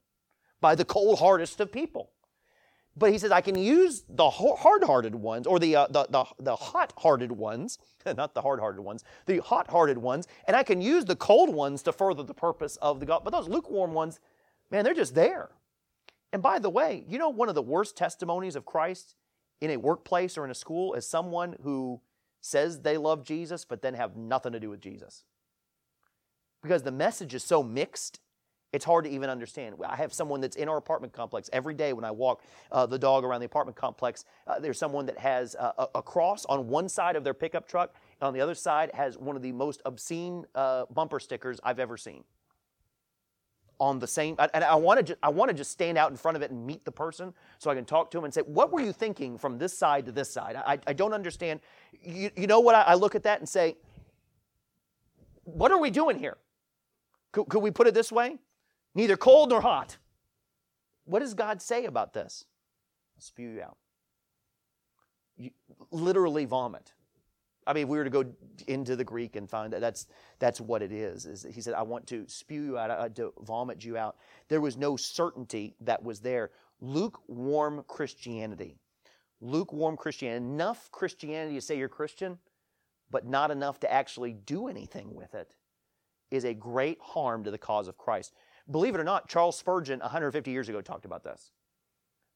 [0.60, 2.10] by the cold hardest of people.
[2.98, 6.26] But he says, I can use the hard hearted ones or the, uh, the, the,
[6.40, 10.64] the hot hearted ones, not the hard hearted ones, the hot hearted ones, and I
[10.64, 13.22] can use the cold ones to further the purpose of the God.
[13.24, 14.20] But those lukewarm ones,
[14.70, 15.50] man, they're just there.
[16.34, 19.16] And by the way, you know, one of the worst testimonies of Christ
[19.62, 22.02] in a workplace or in a school is someone who
[22.42, 25.26] says they love Jesus, but then have nothing to do with Jesus.
[26.62, 28.20] Because the message is so mixed,
[28.72, 29.76] it's hard to even understand.
[29.88, 33.00] I have someone that's in our apartment complex every day when I walk uh, the
[33.00, 34.26] dog around the apartment complex.
[34.46, 37.96] Uh, there's someone that has a, a, cross on one side of their pickup truck,
[38.22, 41.80] and on the other side has one of the most obscene uh, bumper stickers I've
[41.80, 42.24] ever seen.
[43.80, 46.36] On the same, and I want to, I want to just stand out in front
[46.36, 48.74] of it and meet the person so I can talk to him and say, "What
[48.74, 51.62] were you thinking from this side to this side?" I, I don't understand.
[52.04, 52.76] You, you know what?
[52.76, 53.78] I, I look at that and say,
[55.46, 56.36] "What are we doing here?"
[57.32, 58.38] Could, could we put it this way?
[58.96, 59.98] Neither cold nor hot.
[61.06, 62.46] What does God say about this?
[63.16, 63.78] I'll spew you out.
[65.38, 65.52] You,
[65.92, 66.94] literally vomit.
[67.66, 68.26] I mean, if we were to go
[68.68, 70.08] into the Greek and find that that's
[70.40, 71.26] that's what it is.
[71.26, 74.62] Is he said, "I want to spew you out, I, to vomit you out." There
[74.62, 76.52] was no certainty that was there.
[76.82, 78.80] Lukewarm Christianity,
[79.40, 80.44] lukewarm Christianity.
[80.44, 82.40] Enough Christianity to say you're Christian,
[83.12, 85.56] but not enough to actually do anything with it,
[86.32, 88.34] is a great harm to the cause of Christ.
[88.72, 91.52] Believe it or not, Charles Spurgeon 150 years ago talked about this.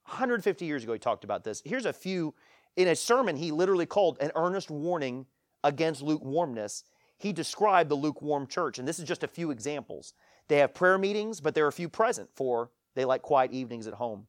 [0.06, 1.62] 150 years ago, he talked about this.
[1.66, 2.34] Here's a few.
[2.76, 5.28] In a sermon, he literally called an earnest warning
[5.64, 6.84] against lukewarmness.
[7.18, 10.14] He described the lukewarm church, and this is just a few examples.
[10.48, 13.94] They have prayer meetings, but there are few present, for they like quiet evenings at
[13.94, 14.28] home.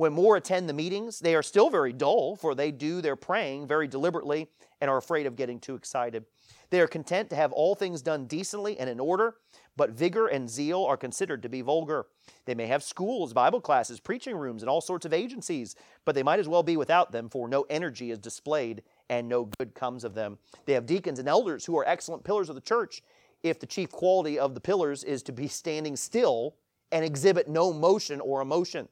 [0.00, 3.66] When more attend the meetings, they are still very dull, for they do their praying
[3.66, 4.48] very deliberately
[4.80, 6.24] and are afraid of getting too excited.
[6.70, 9.34] They are content to have all things done decently and in order,
[9.76, 12.06] but vigor and zeal are considered to be vulgar.
[12.46, 16.22] They may have schools, Bible classes, preaching rooms, and all sorts of agencies, but they
[16.22, 20.02] might as well be without them, for no energy is displayed and no good comes
[20.02, 20.38] of them.
[20.64, 23.02] They have deacons and elders who are excellent pillars of the church.
[23.42, 26.54] If the chief quality of the pillars is to be standing still
[26.90, 28.88] and exhibit no motion or emotion,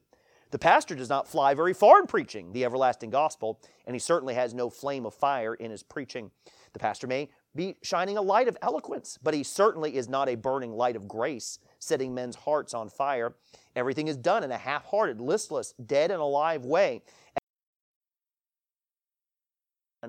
[0.51, 4.33] the pastor does not fly very far in preaching the everlasting gospel, and he certainly
[4.33, 6.31] has no flame of fire in his preaching.
[6.73, 10.35] The pastor may be shining a light of eloquence, but he certainly is not a
[10.35, 13.35] burning light of grace, setting men's hearts on fire.
[13.75, 17.01] Everything is done in a half hearted, listless, dead and alive way.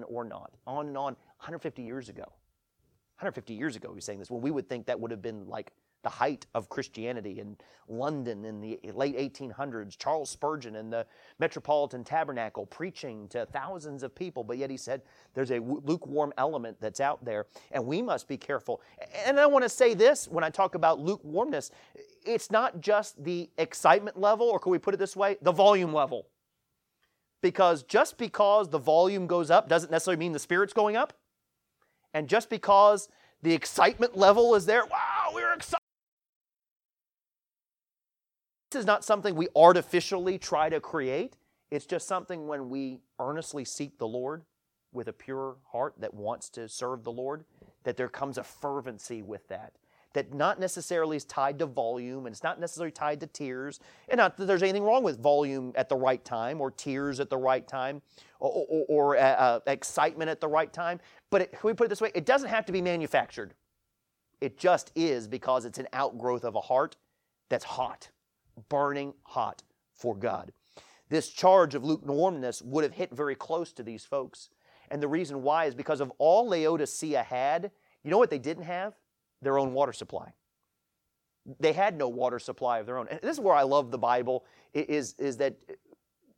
[0.07, 0.53] Or not.
[0.67, 1.15] On and on.
[1.39, 2.23] 150 years ago.
[2.23, 4.31] 150 years ago, he's saying this.
[4.31, 5.73] Well, we would think that would have been like
[6.03, 7.57] the height of Christianity in
[7.89, 11.07] London in the late 1800s, Charles Spurgeon in the
[11.39, 15.03] Metropolitan Tabernacle preaching to thousands of people, but yet he said
[15.35, 18.81] there's a lukewarm element that's out there, and we must be careful.
[19.27, 21.71] And I want to say this when I talk about lukewarmness
[22.25, 25.93] it's not just the excitement level, or can we put it this way, the volume
[25.93, 26.27] level.
[27.43, 31.15] Because just because the volume goes up doesn't necessarily mean the spirit's going up.
[32.13, 33.09] And just because
[33.43, 35.20] the excitement level is there, wow,
[38.71, 41.37] this is not something we artificially try to create.
[41.71, 44.45] It's just something when we earnestly seek the Lord
[44.93, 47.45] with a pure heart that wants to serve the Lord,
[47.85, 49.73] that there comes a fervency with that.
[50.13, 53.79] That not necessarily is tied to volume and it's not necessarily tied to tears.
[54.09, 57.31] And not that there's anything wrong with volume at the right time or tears at
[57.31, 58.03] the right time
[58.41, 60.99] or, or, or uh, uh, excitement at the right time.
[61.31, 62.11] But it, can we put it this way?
[62.15, 63.55] It doesn't have to be manufactured.
[64.41, 66.97] It just is because it's an outgrowth of a heart
[67.49, 68.11] that's hot
[68.69, 69.63] burning hot
[69.95, 70.53] for God.
[71.09, 74.49] This charge of lukewarmness would have hit very close to these folks.
[74.91, 77.71] And the reason why is because of all Laodicea had,
[78.03, 78.95] you know what they didn't have?
[79.43, 80.33] Their own water supply.
[81.59, 83.09] They had no water supply of their own.
[83.09, 85.57] And this is where I love the Bible, is, is that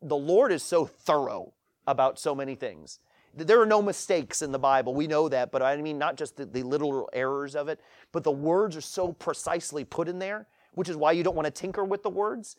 [0.01, 1.53] the Lord is so thorough
[1.87, 2.99] about so many things.
[3.35, 4.95] There are no mistakes in the Bible.
[4.95, 7.81] We know that, but I mean not just the, the little errors of it,
[8.13, 11.47] but the words are so precisely put in there which is why you don't want
[11.47, 12.57] to tinker with the words.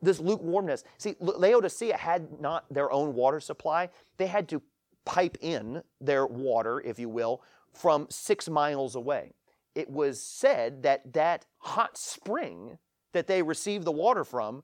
[0.00, 0.84] This lukewarmness.
[0.98, 3.90] See, Laodicea had not their own water supply.
[4.16, 4.62] They had to
[5.04, 7.42] pipe in their water, if you will,
[7.72, 9.32] from six miles away.
[9.74, 12.78] It was said that that hot spring
[13.12, 14.62] that they received the water from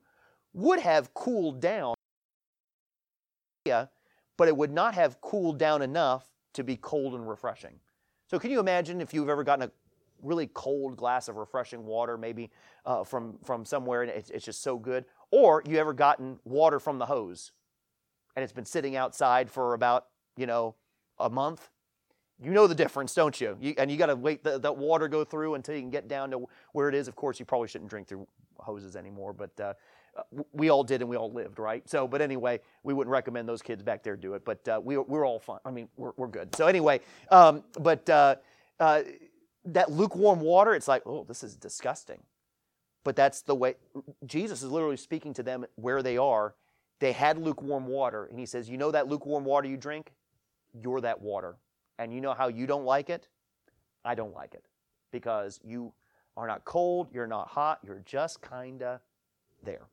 [0.53, 1.95] would have cooled down,
[4.37, 7.79] but it would not have cooled down enough to be cold and refreshing.
[8.27, 9.71] So, can you imagine if you've ever gotten a
[10.21, 12.51] really cold glass of refreshing water, maybe
[12.85, 15.05] uh, from, from somewhere, and it's, it's just so good?
[15.31, 17.51] Or you ever gotten water from the hose
[18.35, 20.75] and it's been sitting outside for about, you know,
[21.19, 21.69] a month?
[22.43, 23.57] You know the difference, don't you?
[23.61, 26.09] you and you got to wait the, that water go through until you can get
[26.09, 27.07] down to where it is.
[27.07, 29.73] Of course, you probably shouldn't drink through hoses anymore, but uh,
[30.53, 31.87] we all did and we all lived, right?
[31.89, 34.97] So, but anyway, we wouldn't recommend those kids back there do it, but uh, we,
[34.97, 35.59] we're all fine.
[35.65, 36.55] I mean, we're, we're good.
[36.55, 37.01] So, anyway,
[37.31, 38.35] um, but uh,
[38.79, 39.01] uh,
[39.65, 42.21] that lukewarm water, it's like, oh, this is disgusting.
[43.03, 43.75] But that's the way
[44.25, 46.55] Jesus is literally speaking to them where they are.
[46.99, 50.13] They had lukewarm water, and he says, You know that lukewarm water you drink?
[50.73, 51.57] You're that water.
[51.99, 53.27] And you know how you don't like it?
[54.03, 54.65] I don't like it
[55.11, 55.93] because you
[56.37, 58.99] are not cold, you're not hot, you're just kind of
[59.63, 59.87] there.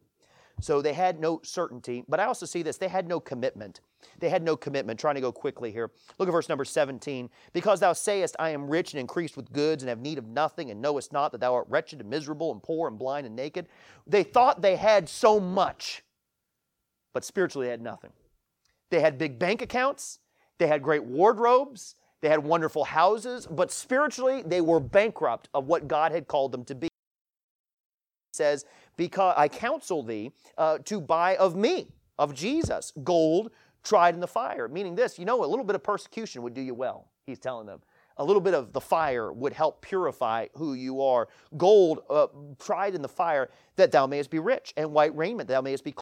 [0.62, 3.80] So they had no certainty, but I also see this they had no commitment.
[4.20, 5.00] They had no commitment.
[5.00, 5.90] Trying to go quickly here.
[6.18, 7.28] Look at verse number 17.
[7.52, 10.70] Because thou sayest, I am rich and increased with goods and have need of nothing,
[10.70, 13.66] and knowest not that thou art wretched and miserable and poor and blind and naked.
[14.06, 16.04] They thought they had so much,
[17.12, 18.12] but spiritually they had nothing.
[18.90, 20.20] They had big bank accounts,
[20.58, 25.88] they had great wardrobes, they had wonderful houses, but spiritually they were bankrupt of what
[25.88, 26.91] God had called them to be.
[28.32, 28.64] Says,
[28.96, 33.50] Because I counsel thee uh, to buy of me, of Jesus, gold
[33.82, 34.68] tried in the fire.
[34.68, 37.66] Meaning this, you know, a little bit of persecution would do you well, he's telling
[37.66, 37.80] them.
[38.18, 41.28] A little bit of the fire would help purify who you are.
[41.56, 42.26] Gold uh,
[42.58, 45.94] tried in the fire that thou mayest be rich, and white raiment thou mayest be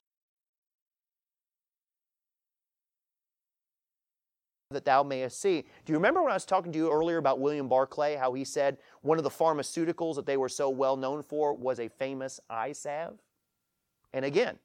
[4.70, 5.62] that thou mayest see.
[5.84, 8.44] Do you remember when I was talking to you earlier about William Barclay, how he
[8.44, 12.38] said one of the pharmaceuticals that they were so well known for was a famous
[12.48, 13.18] eye salve?
[14.12, 14.58] And again,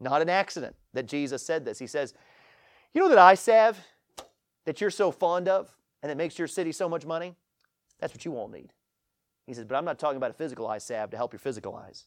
[0.00, 1.78] not an accident that Jesus said this.
[1.78, 2.14] He says,
[2.92, 3.78] You know that eye salve
[4.64, 5.70] that you're so fond of
[6.02, 7.36] and that makes your city so much money?
[8.00, 8.72] That's what you won't need.
[9.46, 11.76] He says, But I'm not talking about a physical eye salve to help your physical
[11.76, 12.06] eyes.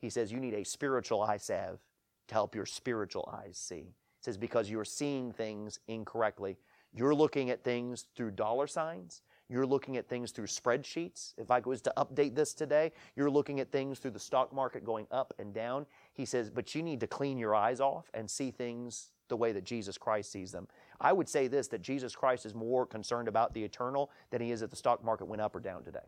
[0.00, 1.80] He says, You need a spiritual eye salve
[2.28, 3.76] to help your spiritual eyes see.
[3.76, 6.56] He says, Because you're seeing things incorrectly
[6.94, 9.22] you're looking at things through dollar signs.
[9.48, 11.34] You're looking at things through spreadsheets.
[11.38, 14.84] If I was to update this today, you're looking at things through the stock market
[14.84, 15.86] going up and down.
[16.14, 19.52] He says, but you need to clean your eyes off and see things the way
[19.52, 20.66] that Jesus Christ sees them.
[21.00, 24.50] I would say this that Jesus Christ is more concerned about the eternal than he
[24.50, 26.00] is that the stock market went up or down today.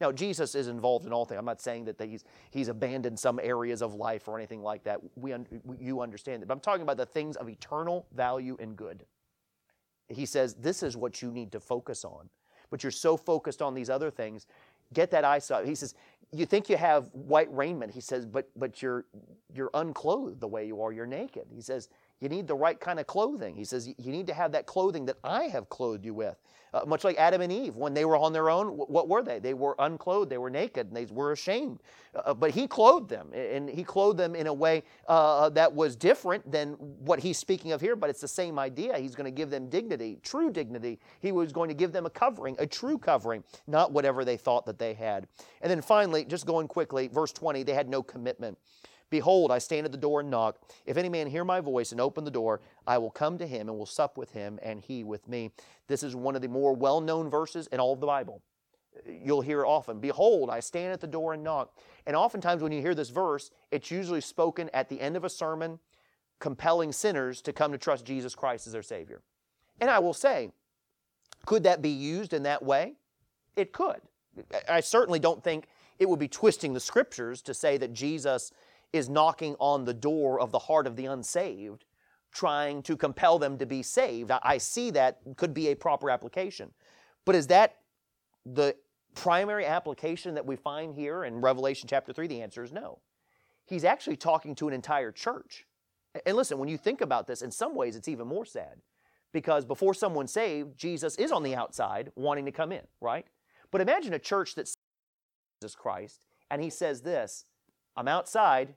[0.00, 1.38] Now, Jesus is involved in all things.
[1.38, 5.00] I'm not saying that he's, he's abandoned some areas of life or anything like that.
[5.16, 5.32] We,
[5.78, 6.46] you understand that.
[6.46, 9.04] But I'm talking about the things of eternal value and good
[10.16, 12.28] he says this is what you need to focus on.
[12.70, 14.46] But you're so focused on these other things.
[14.94, 15.66] Get that eyesight.
[15.66, 15.94] He says,
[16.32, 17.92] you think you have white raiment.
[17.92, 19.04] He says, but but you're
[19.54, 20.92] you're unclothed the way you are.
[20.92, 21.46] You're naked.
[21.54, 21.88] He says,
[22.22, 23.56] you need the right kind of clothing.
[23.56, 26.36] He says, you need to have that clothing that I have clothed you with.
[26.72, 29.40] Uh, much like Adam and Eve, when they were on their own, what were they?
[29.40, 31.80] They were unclothed, they were naked, and they were ashamed.
[32.14, 35.74] Uh, uh, but He clothed them, and He clothed them in a way uh, that
[35.74, 38.96] was different than what He's speaking of here, but it's the same idea.
[38.98, 41.00] He's going to give them dignity, true dignity.
[41.18, 44.64] He was going to give them a covering, a true covering, not whatever they thought
[44.66, 45.26] that they had.
[45.60, 48.56] And then finally, just going quickly, verse 20, they had no commitment.
[49.12, 50.56] Behold, I stand at the door and knock.
[50.86, 53.68] If any man hear my voice and open the door, I will come to him
[53.68, 55.52] and will sup with him and he with me.
[55.86, 58.40] This is one of the more well known verses in all of the Bible.
[59.06, 61.78] You'll hear it often, Behold, I stand at the door and knock.
[62.06, 65.30] And oftentimes when you hear this verse, it's usually spoken at the end of a
[65.30, 65.78] sermon,
[66.38, 69.20] compelling sinners to come to trust Jesus Christ as their Savior.
[69.78, 70.52] And I will say,
[71.44, 72.94] could that be used in that way?
[73.56, 74.00] It could.
[74.66, 75.66] I certainly don't think
[75.98, 78.52] it would be twisting the scriptures to say that Jesus
[78.92, 81.84] is knocking on the door of the heart of the unsaved,
[82.32, 84.30] trying to compel them to be saved.
[84.42, 86.72] I see that could be a proper application.
[87.24, 87.78] But is that
[88.44, 88.74] the
[89.14, 92.26] primary application that we find here in Revelation chapter 3?
[92.26, 93.00] The answer is no.
[93.64, 95.66] He's actually talking to an entire church.
[96.26, 98.80] And listen, when you think about this, in some ways it's even more sad
[99.32, 103.26] because before someone's saved, Jesus is on the outside wanting to come in, right?
[103.70, 104.68] But imagine a church that
[105.62, 107.46] Jesus Christ and he says this
[107.96, 108.74] I'm outside,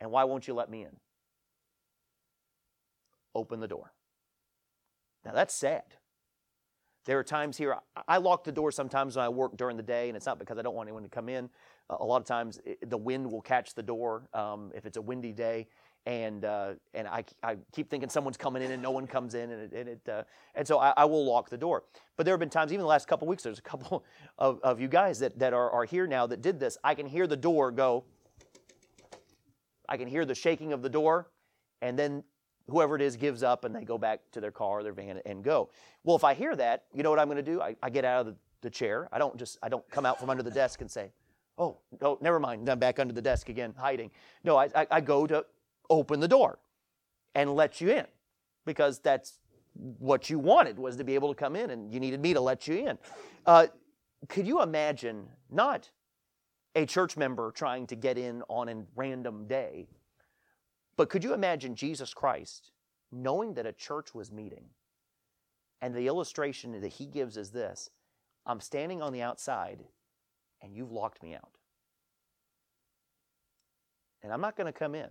[0.00, 0.96] and why won't you let me in?
[3.34, 3.92] Open the door.
[5.24, 5.84] Now that's sad.
[7.04, 7.76] There are times here,
[8.08, 10.58] I lock the door sometimes when I work during the day, and it's not because
[10.58, 11.48] I don't want anyone to come in.
[11.88, 15.32] A lot of times the wind will catch the door um, if it's a windy
[15.32, 15.68] day,
[16.06, 19.50] and uh, and I, I keep thinking someone's coming in and no one comes in
[19.50, 20.22] and it, and, it, uh,
[20.54, 21.84] and so I, I, will lock the door.
[22.16, 24.04] But there have been times, even the last couple weeks, there's a couple
[24.38, 26.78] of, of you guys that, that are, are here now that did this.
[26.82, 28.04] I can hear the door go.
[29.88, 31.30] I can hear the shaking of the door,
[31.82, 32.24] and then
[32.68, 35.20] whoever it is gives up and they go back to their car or their van
[35.24, 35.70] and go.
[36.04, 37.60] Well, if I hear that, you know what I'm going to do?
[37.60, 39.08] I, I get out of the, the chair.
[39.12, 41.12] I don't just I don't come out from under the desk and say,
[41.58, 42.68] "Oh, no, never mind.
[42.68, 44.10] I'm back under the desk again, hiding."
[44.44, 45.44] No, I, I, I go to
[45.88, 46.58] open the door
[47.34, 48.06] and let you in
[48.64, 49.38] because that's
[49.98, 52.40] what you wanted was to be able to come in and you needed me to
[52.40, 52.98] let you in.
[53.44, 53.66] Uh,
[54.28, 55.90] could you imagine not
[56.76, 59.88] a church member trying to get in on a random day,
[60.96, 62.70] but could you imagine Jesus Christ
[63.10, 64.66] knowing that a church was meeting?
[65.80, 67.90] And the illustration that he gives is this
[68.44, 69.80] I'm standing on the outside
[70.62, 71.50] and you've locked me out.
[74.22, 75.08] And I'm not going to come in.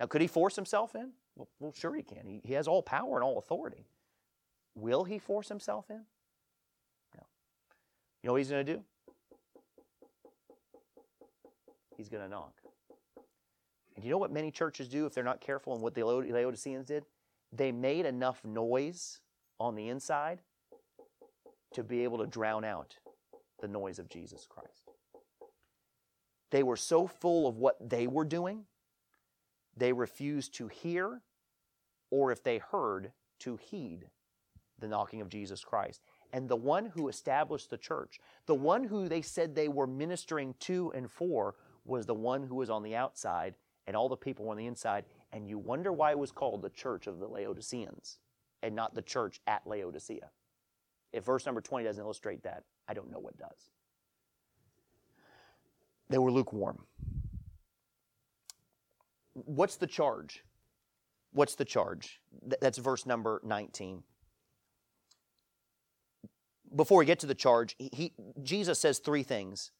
[0.00, 1.12] Now, could he force himself in?
[1.36, 2.26] Well, well sure he can.
[2.26, 3.86] He, he has all power and all authority.
[4.74, 6.04] Will he force himself in?
[7.16, 7.26] No.
[8.22, 8.84] You know what he's going to do?
[11.96, 12.52] He's going to knock.
[13.94, 16.86] And you know what many churches do if they're not careful and what the Laodiceans
[16.86, 17.04] did?
[17.52, 19.20] They made enough noise
[19.58, 20.40] on the inside
[21.72, 22.96] to be able to drown out
[23.60, 24.90] the noise of Jesus Christ.
[26.50, 28.64] They were so full of what they were doing
[29.76, 31.20] they refused to hear,
[32.10, 34.06] or if they heard, to heed
[34.78, 36.00] the knocking of Jesus Christ.
[36.32, 40.54] And the one who established the church, the one who they said they were ministering
[40.60, 41.54] to and for,
[41.86, 43.54] was the one who was on the outside,
[43.86, 45.04] and all the people were on the inside.
[45.32, 48.18] And you wonder why it was called the church of the Laodiceans
[48.62, 50.30] and not the church at Laodicea.
[51.12, 53.70] If verse number 20 doesn't illustrate that, I don't know what does.
[56.08, 56.84] They were lukewarm.
[59.32, 60.44] What's the charge?
[61.32, 62.20] What's the charge?
[62.60, 64.02] That's verse number 19.
[66.74, 68.12] Before we get to the charge, he, he,
[68.42, 69.72] Jesus says three things.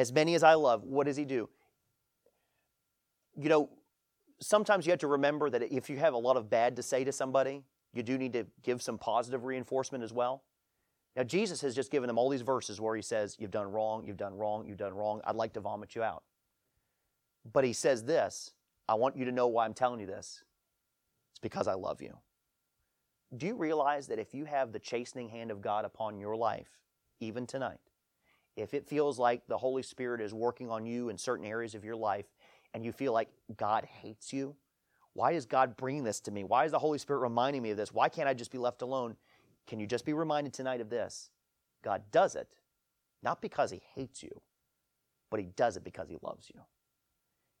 [0.00, 1.50] As many as I love, what does he do?
[3.36, 3.68] You know,
[4.40, 7.04] sometimes you have to remember that if you have a lot of bad to say
[7.04, 10.42] to somebody, you do need to give some positive reinforcement as well.
[11.16, 14.06] Now, Jesus has just given them all these verses where he says, You've done wrong,
[14.06, 15.20] you've done wrong, you've done wrong.
[15.26, 16.22] I'd like to vomit you out.
[17.52, 18.52] But he says this
[18.88, 20.42] I want you to know why I'm telling you this.
[21.32, 22.16] It's because I love you.
[23.36, 26.78] Do you realize that if you have the chastening hand of God upon your life,
[27.20, 27.80] even tonight,
[28.56, 31.84] if it feels like the Holy Spirit is working on you in certain areas of
[31.84, 32.26] your life
[32.74, 34.54] and you feel like God hates you,
[35.14, 36.44] why is God bringing this to me?
[36.44, 37.92] Why is the Holy Spirit reminding me of this?
[37.92, 39.16] Why can't I just be left alone?
[39.66, 41.30] Can you just be reminded tonight of this?
[41.82, 42.48] God does it
[43.22, 44.40] not because he hates you,
[45.30, 46.60] but he does it because he loves you.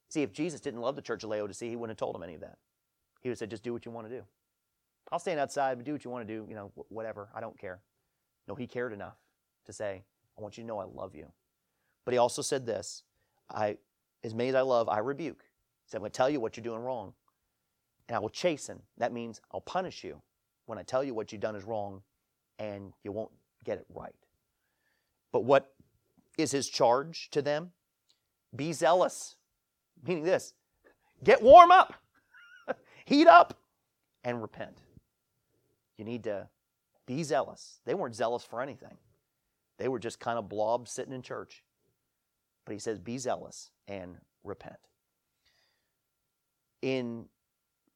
[0.08, 2.34] See, if Jesus didn't love the church of Laodicea, he wouldn't have told him any
[2.34, 2.58] of that.
[3.20, 4.22] He would have said, just do what you want to do.
[5.12, 7.28] I'll stand outside, but do what you want to do, you know, whatever.
[7.34, 7.80] I don't care.
[8.48, 9.16] No, he cared enough
[9.66, 10.02] to say,
[10.38, 11.26] I want you to know I love you.
[12.04, 13.04] But he also said this
[13.50, 13.76] I,
[14.24, 15.42] as many as I love, I rebuke.
[15.84, 17.14] He said, I'm going to tell you what you're doing wrong,
[18.08, 18.82] and I will chasten.
[18.98, 20.22] That means I'll punish you
[20.66, 22.02] when I tell you what you've done is wrong
[22.58, 23.32] and you won't
[23.64, 24.14] get it right.
[25.32, 25.72] But what
[26.38, 27.72] is his charge to them?
[28.54, 29.36] Be zealous
[30.06, 30.54] meaning this
[31.22, 31.94] get warm up,
[33.04, 33.58] heat up,
[34.24, 34.78] and repent.
[35.96, 36.48] You need to
[37.06, 37.80] be zealous.
[37.84, 38.96] They weren't zealous for anything,
[39.80, 41.64] they were just kind of blobs sitting in church.
[42.66, 44.76] But he says, be zealous and repent.
[46.82, 47.24] In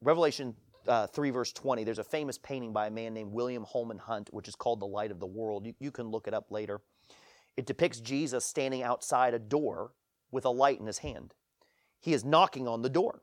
[0.00, 0.54] Revelation
[0.88, 4.30] uh, 3, verse 20, there's a famous painting by a man named William Holman Hunt,
[4.32, 5.66] which is called The Light of the World.
[5.66, 6.80] You, you can look it up later.
[7.56, 9.92] It depicts Jesus standing outside a door
[10.30, 11.34] with a light in his hand.
[12.00, 13.20] He is knocking on the door.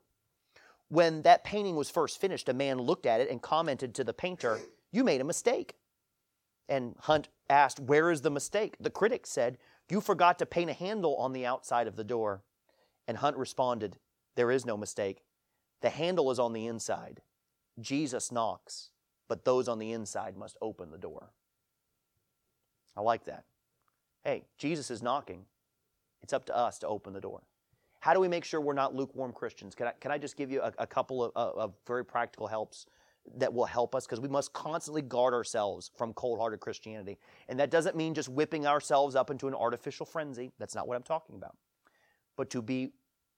[0.88, 4.14] When that painting was first finished, a man looked at it and commented to the
[4.14, 4.60] painter,
[4.92, 5.76] You made a mistake.
[6.72, 8.78] And Hunt asked, Where is the mistake?
[8.80, 9.58] The critic said,
[9.90, 12.44] You forgot to paint a handle on the outside of the door.
[13.10, 13.98] And Hunt responded,
[14.36, 15.26] There is no mistake.
[15.82, 17.22] The handle is on the inside.
[17.78, 18.92] Jesus knocks,
[19.28, 21.34] but those on the inside must open the door.
[22.96, 23.44] I like that.
[24.24, 25.44] Hey, Jesus is knocking.
[26.22, 27.42] It's up to us to open the door.
[28.00, 29.76] How do we make sure we're not lukewarm Christians?
[29.76, 32.86] Can I, can I just give you a, a couple of, of, very practical helps
[33.38, 34.06] that will help us?
[34.06, 37.18] Because we must constantly guard ourselves from cold hearted Christianity.
[37.50, 40.52] And that doesn't mean just whipping ourselves up into an artificial frenzy.
[40.60, 41.56] That's not what I'm talking about.
[42.36, 42.92] But to be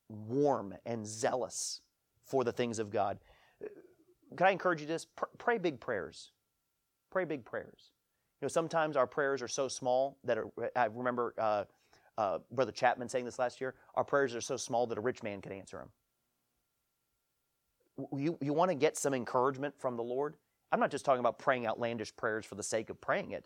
[0.10, 1.82] warm and zealous
[2.26, 3.20] for the things of God.
[4.36, 5.06] Can I encourage you this?
[5.38, 6.32] Pray big prayers.
[7.12, 7.92] Pray big prayers.
[8.42, 11.64] You know, sometimes our prayers are so small that are, I remember uh,
[12.18, 15.24] uh, Brother Chapman saying this last year, our prayers are so small that a rich
[15.24, 15.90] man could answer them.
[18.18, 20.36] You, you want to get some encouragement from the Lord?
[20.72, 23.46] I'm not just talking about praying outlandish prayers for the sake of praying it,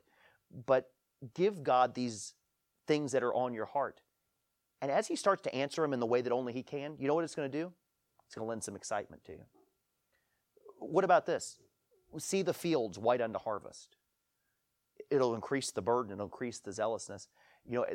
[0.66, 0.90] but
[1.34, 2.34] give God these
[2.88, 4.02] things that are on your heart.
[4.82, 7.08] And as He starts to answer them in the way that only He can, you
[7.08, 7.74] know what it's going to do?
[8.26, 9.46] It's going to lend some excitement to you.
[10.80, 11.60] What about this?
[12.18, 13.96] See the fields white unto harvest.
[15.10, 17.28] It'll increase the burden, it'll increase the zealousness
[17.70, 17.86] you know,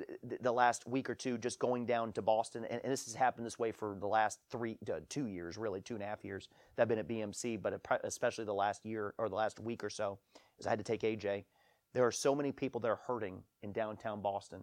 [0.40, 3.58] the last week or two, just going down to Boston, and, this has happened this
[3.58, 6.82] way for the last three, uh, two years, really two and a half years that
[6.82, 10.18] I've been at BMC, but especially the last year or the last week or so,
[10.60, 11.44] as I had to take AJ.
[11.94, 14.62] There are so many people that are hurting in downtown Boston,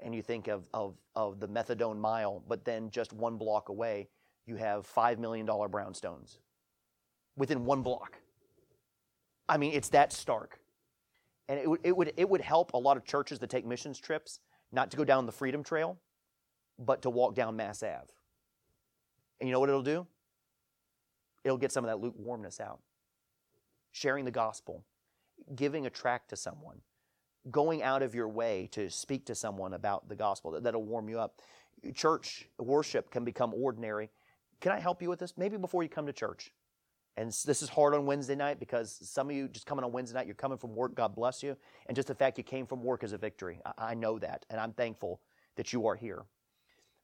[0.00, 4.08] and you think of of of the methadone mile, but then just one block away,
[4.46, 6.38] you have five million dollar brownstones
[7.36, 8.18] within one block.
[9.48, 10.58] I mean, it's that stark.
[11.48, 14.00] And it would, it, would, it would help a lot of churches that take missions
[14.00, 14.40] trips
[14.72, 15.96] not to go down the Freedom Trail,
[16.78, 18.12] but to walk down Mass Ave.
[19.40, 20.06] And you know what it'll do?
[21.44, 22.80] It'll get some of that lukewarmness out.
[23.92, 24.84] Sharing the gospel,
[25.54, 26.80] giving a tract to someone,
[27.50, 30.60] going out of your way to speak to someone about the gospel.
[30.60, 31.40] That'll warm you up.
[31.94, 34.10] Church worship can become ordinary.
[34.60, 35.34] Can I help you with this?
[35.36, 36.50] Maybe before you come to church,
[37.16, 40.18] and this is hard on Wednesday night because some of you just coming on Wednesday
[40.18, 41.56] night, you're coming from work, God bless you.
[41.86, 43.58] And just the fact you came from work is a victory.
[43.78, 45.20] I, know that, and I'm thankful
[45.56, 46.24] that you are here.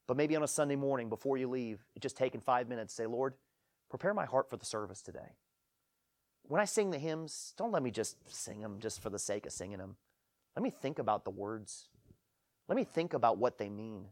[0.06, 3.34] But maybe on a Sunday morning before you leave, just taking five minutes, say, Lord,
[3.88, 5.36] prepare my heart for the service today.
[6.42, 9.46] When I sing the hymns, don't let me just sing them just for the sake
[9.46, 9.96] of singing them.
[10.54, 11.88] Let me think about the words.
[12.68, 14.08] Let me think about what they mean.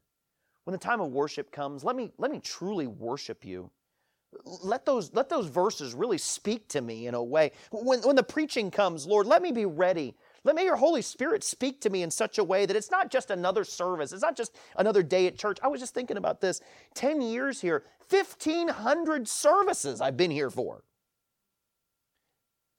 [0.64, 3.70] When the time of worship comes, let me, let me truly worship you
[4.44, 7.52] let those let those verses really speak to me in a way.
[7.70, 10.14] When, when the preaching comes lord let me be ready.
[10.44, 13.10] Let me your holy spirit speak to me in such a way that it's not
[13.10, 14.12] just another service.
[14.12, 15.58] It's not just another day at church.
[15.62, 16.60] I was just thinking about this.
[16.94, 20.84] 10 years here 1500 services i've been here for.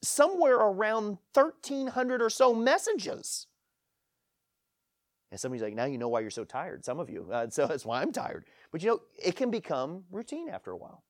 [0.04, 3.48] Somewhere around 1300 or so messages.
[5.32, 7.28] And somebody's like now you know why you're so tired some of you.
[7.32, 8.46] Uh, so that's why i'm tired.
[8.72, 11.04] But you know it can become routine after a while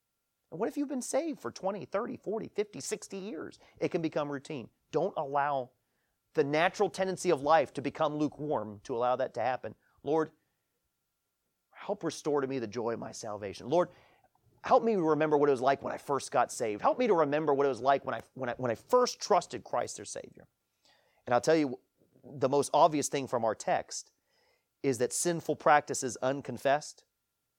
[0.51, 3.59] and what if you've been saved for 20, 30, 40, 50, 60 years?
[3.79, 4.67] It can become routine.
[4.91, 5.69] Don't allow
[6.33, 9.75] the natural tendency of life to become lukewarm to allow that to happen.
[10.03, 10.31] Lord,
[11.71, 13.69] help restore to me the joy of my salvation.
[13.69, 13.89] Lord,
[14.63, 16.81] help me remember what it was like when I first got saved.
[16.81, 19.21] Help me to remember what it was like when I, when I, when I first
[19.21, 20.47] trusted Christ their Savior.
[21.25, 21.79] And I'll tell you,
[22.23, 24.11] the most obvious thing from our text
[24.83, 27.03] is that sinful practices unconfessed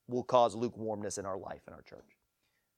[0.08, 2.11] will cause lukewarmness in our life in our church.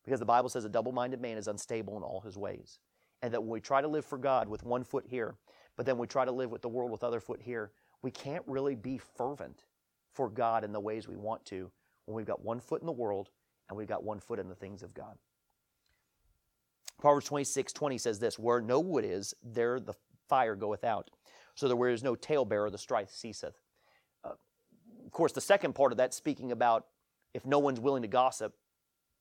[0.04, 2.78] Because the Bible says a double minded man is unstable in all his ways.
[3.22, 5.36] And that when we try to live for God with one foot here,
[5.76, 8.44] but then we try to live with the world with other foot here, we can't
[8.46, 9.64] really be fervent
[10.12, 11.70] for God in the ways we want to
[12.04, 13.30] when we've got one foot in the world
[13.68, 15.16] and we've got one foot in the things of God.
[17.00, 19.94] Proverbs 26 20 says this Where no wood is, there the
[20.28, 21.10] fire goeth out.
[21.54, 23.60] So that where is no talebearer, the strife ceaseth.
[24.24, 24.32] Uh,
[25.04, 26.86] of course, the second part of that, speaking about
[27.32, 28.54] if no one's willing to gossip,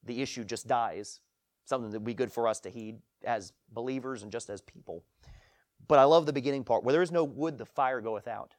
[0.06, 1.22] the issue just dies.
[1.66, 5.04] Something that would be good for us to heed as believers and just as people.
[5.88, 6.84] But I love the beginning part.
[6.84, 8.56] Where there is no wood, the fire goeth out.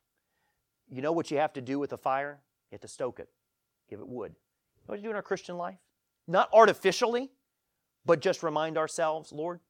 [0.90, 2.40] You know what you have to do with the fire?
[2.70, 3.28] You have to stoke it,
[3.88, 4.32] give it wood.
[4.32, 5.78] You know what you do in our Christian life?
[6.26, 7.30] Not artificially,
[8.06, 9.60] but just remind ourselves, Lord,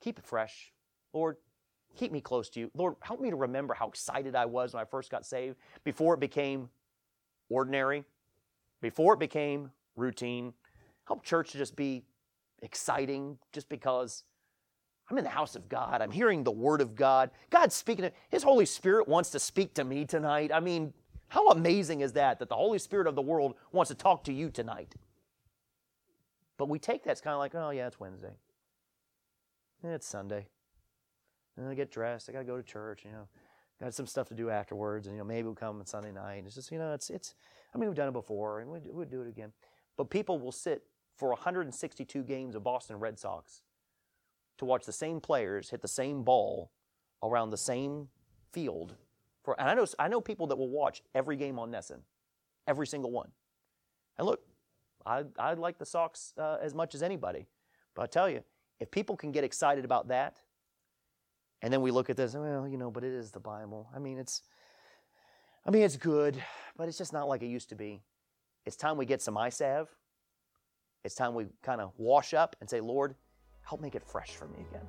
[0.00, 0.72] keep it fresh.
[1.12, 1.36] Lord,
[1.96, 2.70] keep me close to you.
[2.74, 6.14] Lord, help me to remember how excited I was when I first got saved, before
[6.14, 6.68] it became
[7.48, 8.04] ordinary,
[8.80, 10.52] before it became routine,
[11.08, 12.04] Help church to just be
[12.62, 14.24] exciting just because
[15.10, 16.02] I'm in the house of God.
[16.02, 17.30] I'm hearing the word of God.
[17.48, 18.04] God's speaking.
[18.04, 20.50] To, His Holy Spirit wants to speak to me tonight.
[20.52, 20.92] I mean,
[21.28, 24.32] how amazing is that that the Holy Spirit of the world wants to talk to
[24.32, 24.94] you tonight?
[26.58, 28.34] But we take that, it's kind of like, oh, yeah, it's Wednesday.
[29.82, 30.46] it's Sunday.
[31.56, 32.28] And I get dressed.
[32.28, 33.28] I got to go to church, you know.
[33.80, 36.42] Got some stuff to do afterwards, and you know maybe we'll come on Sunday night.
[36.44, 37.34] It's just you know it's it's.
[37.72, 39.52] I mean we've done it before, and we we'll do it again.
[39.96, 40.82] But people will sit
[41.18, 43.62] for 162 games of Boston Red Sox
[44.58, 46.70] to watch the same players hit the same ball
[47.22, 48.08] around the same
[48.52, 48.94] field.
[49.42, 52.00] For, and I know, I know people that will watch every game on NESN,
[52.66, 53.30] every single one.
[54.16, 54.40] And look,
[55.04, 57.46] I, I like the Sox uh, as much as anybody.
[57.94, 58.42] But I tell you,
[58.78, 60.36] if people can get excited about that,
[61.62, 63.88] and then we look at this, well, you know, but it is the Bible.
[63.94, 64.42] I mean, it's,
[65.66, 66.40] I mean, it's good,
[66.76, 68.02] but it's just not like it used to be.
[68.64, 69.88] It's time we get some salve
[71.04, 73.14] it's time we kind of wash up and say, Lord,
[73.62, 74.86] help make it fresh for me again.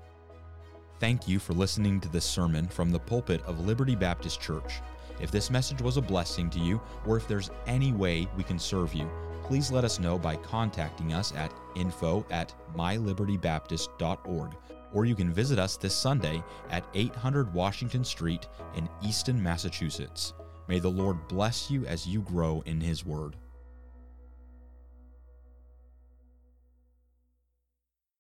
[1.00, 4.82] Thank you for listening to this sermon from the pulpit of Liberty Baptist Church.
[5.22, 8.60] If this message was a blessing to you, or if there's any way we can
[8.60, 9.10] serve you,
[9.44, 14.56] please let us know by contacting us at info at mylibertybaptist.org,
[14.94, 20.34] or you can visit us this Sunday at 800 Washington Street in Easton, Massachusetts.
[20.68, 23.36] May the Lord bless you as you grow in His Word.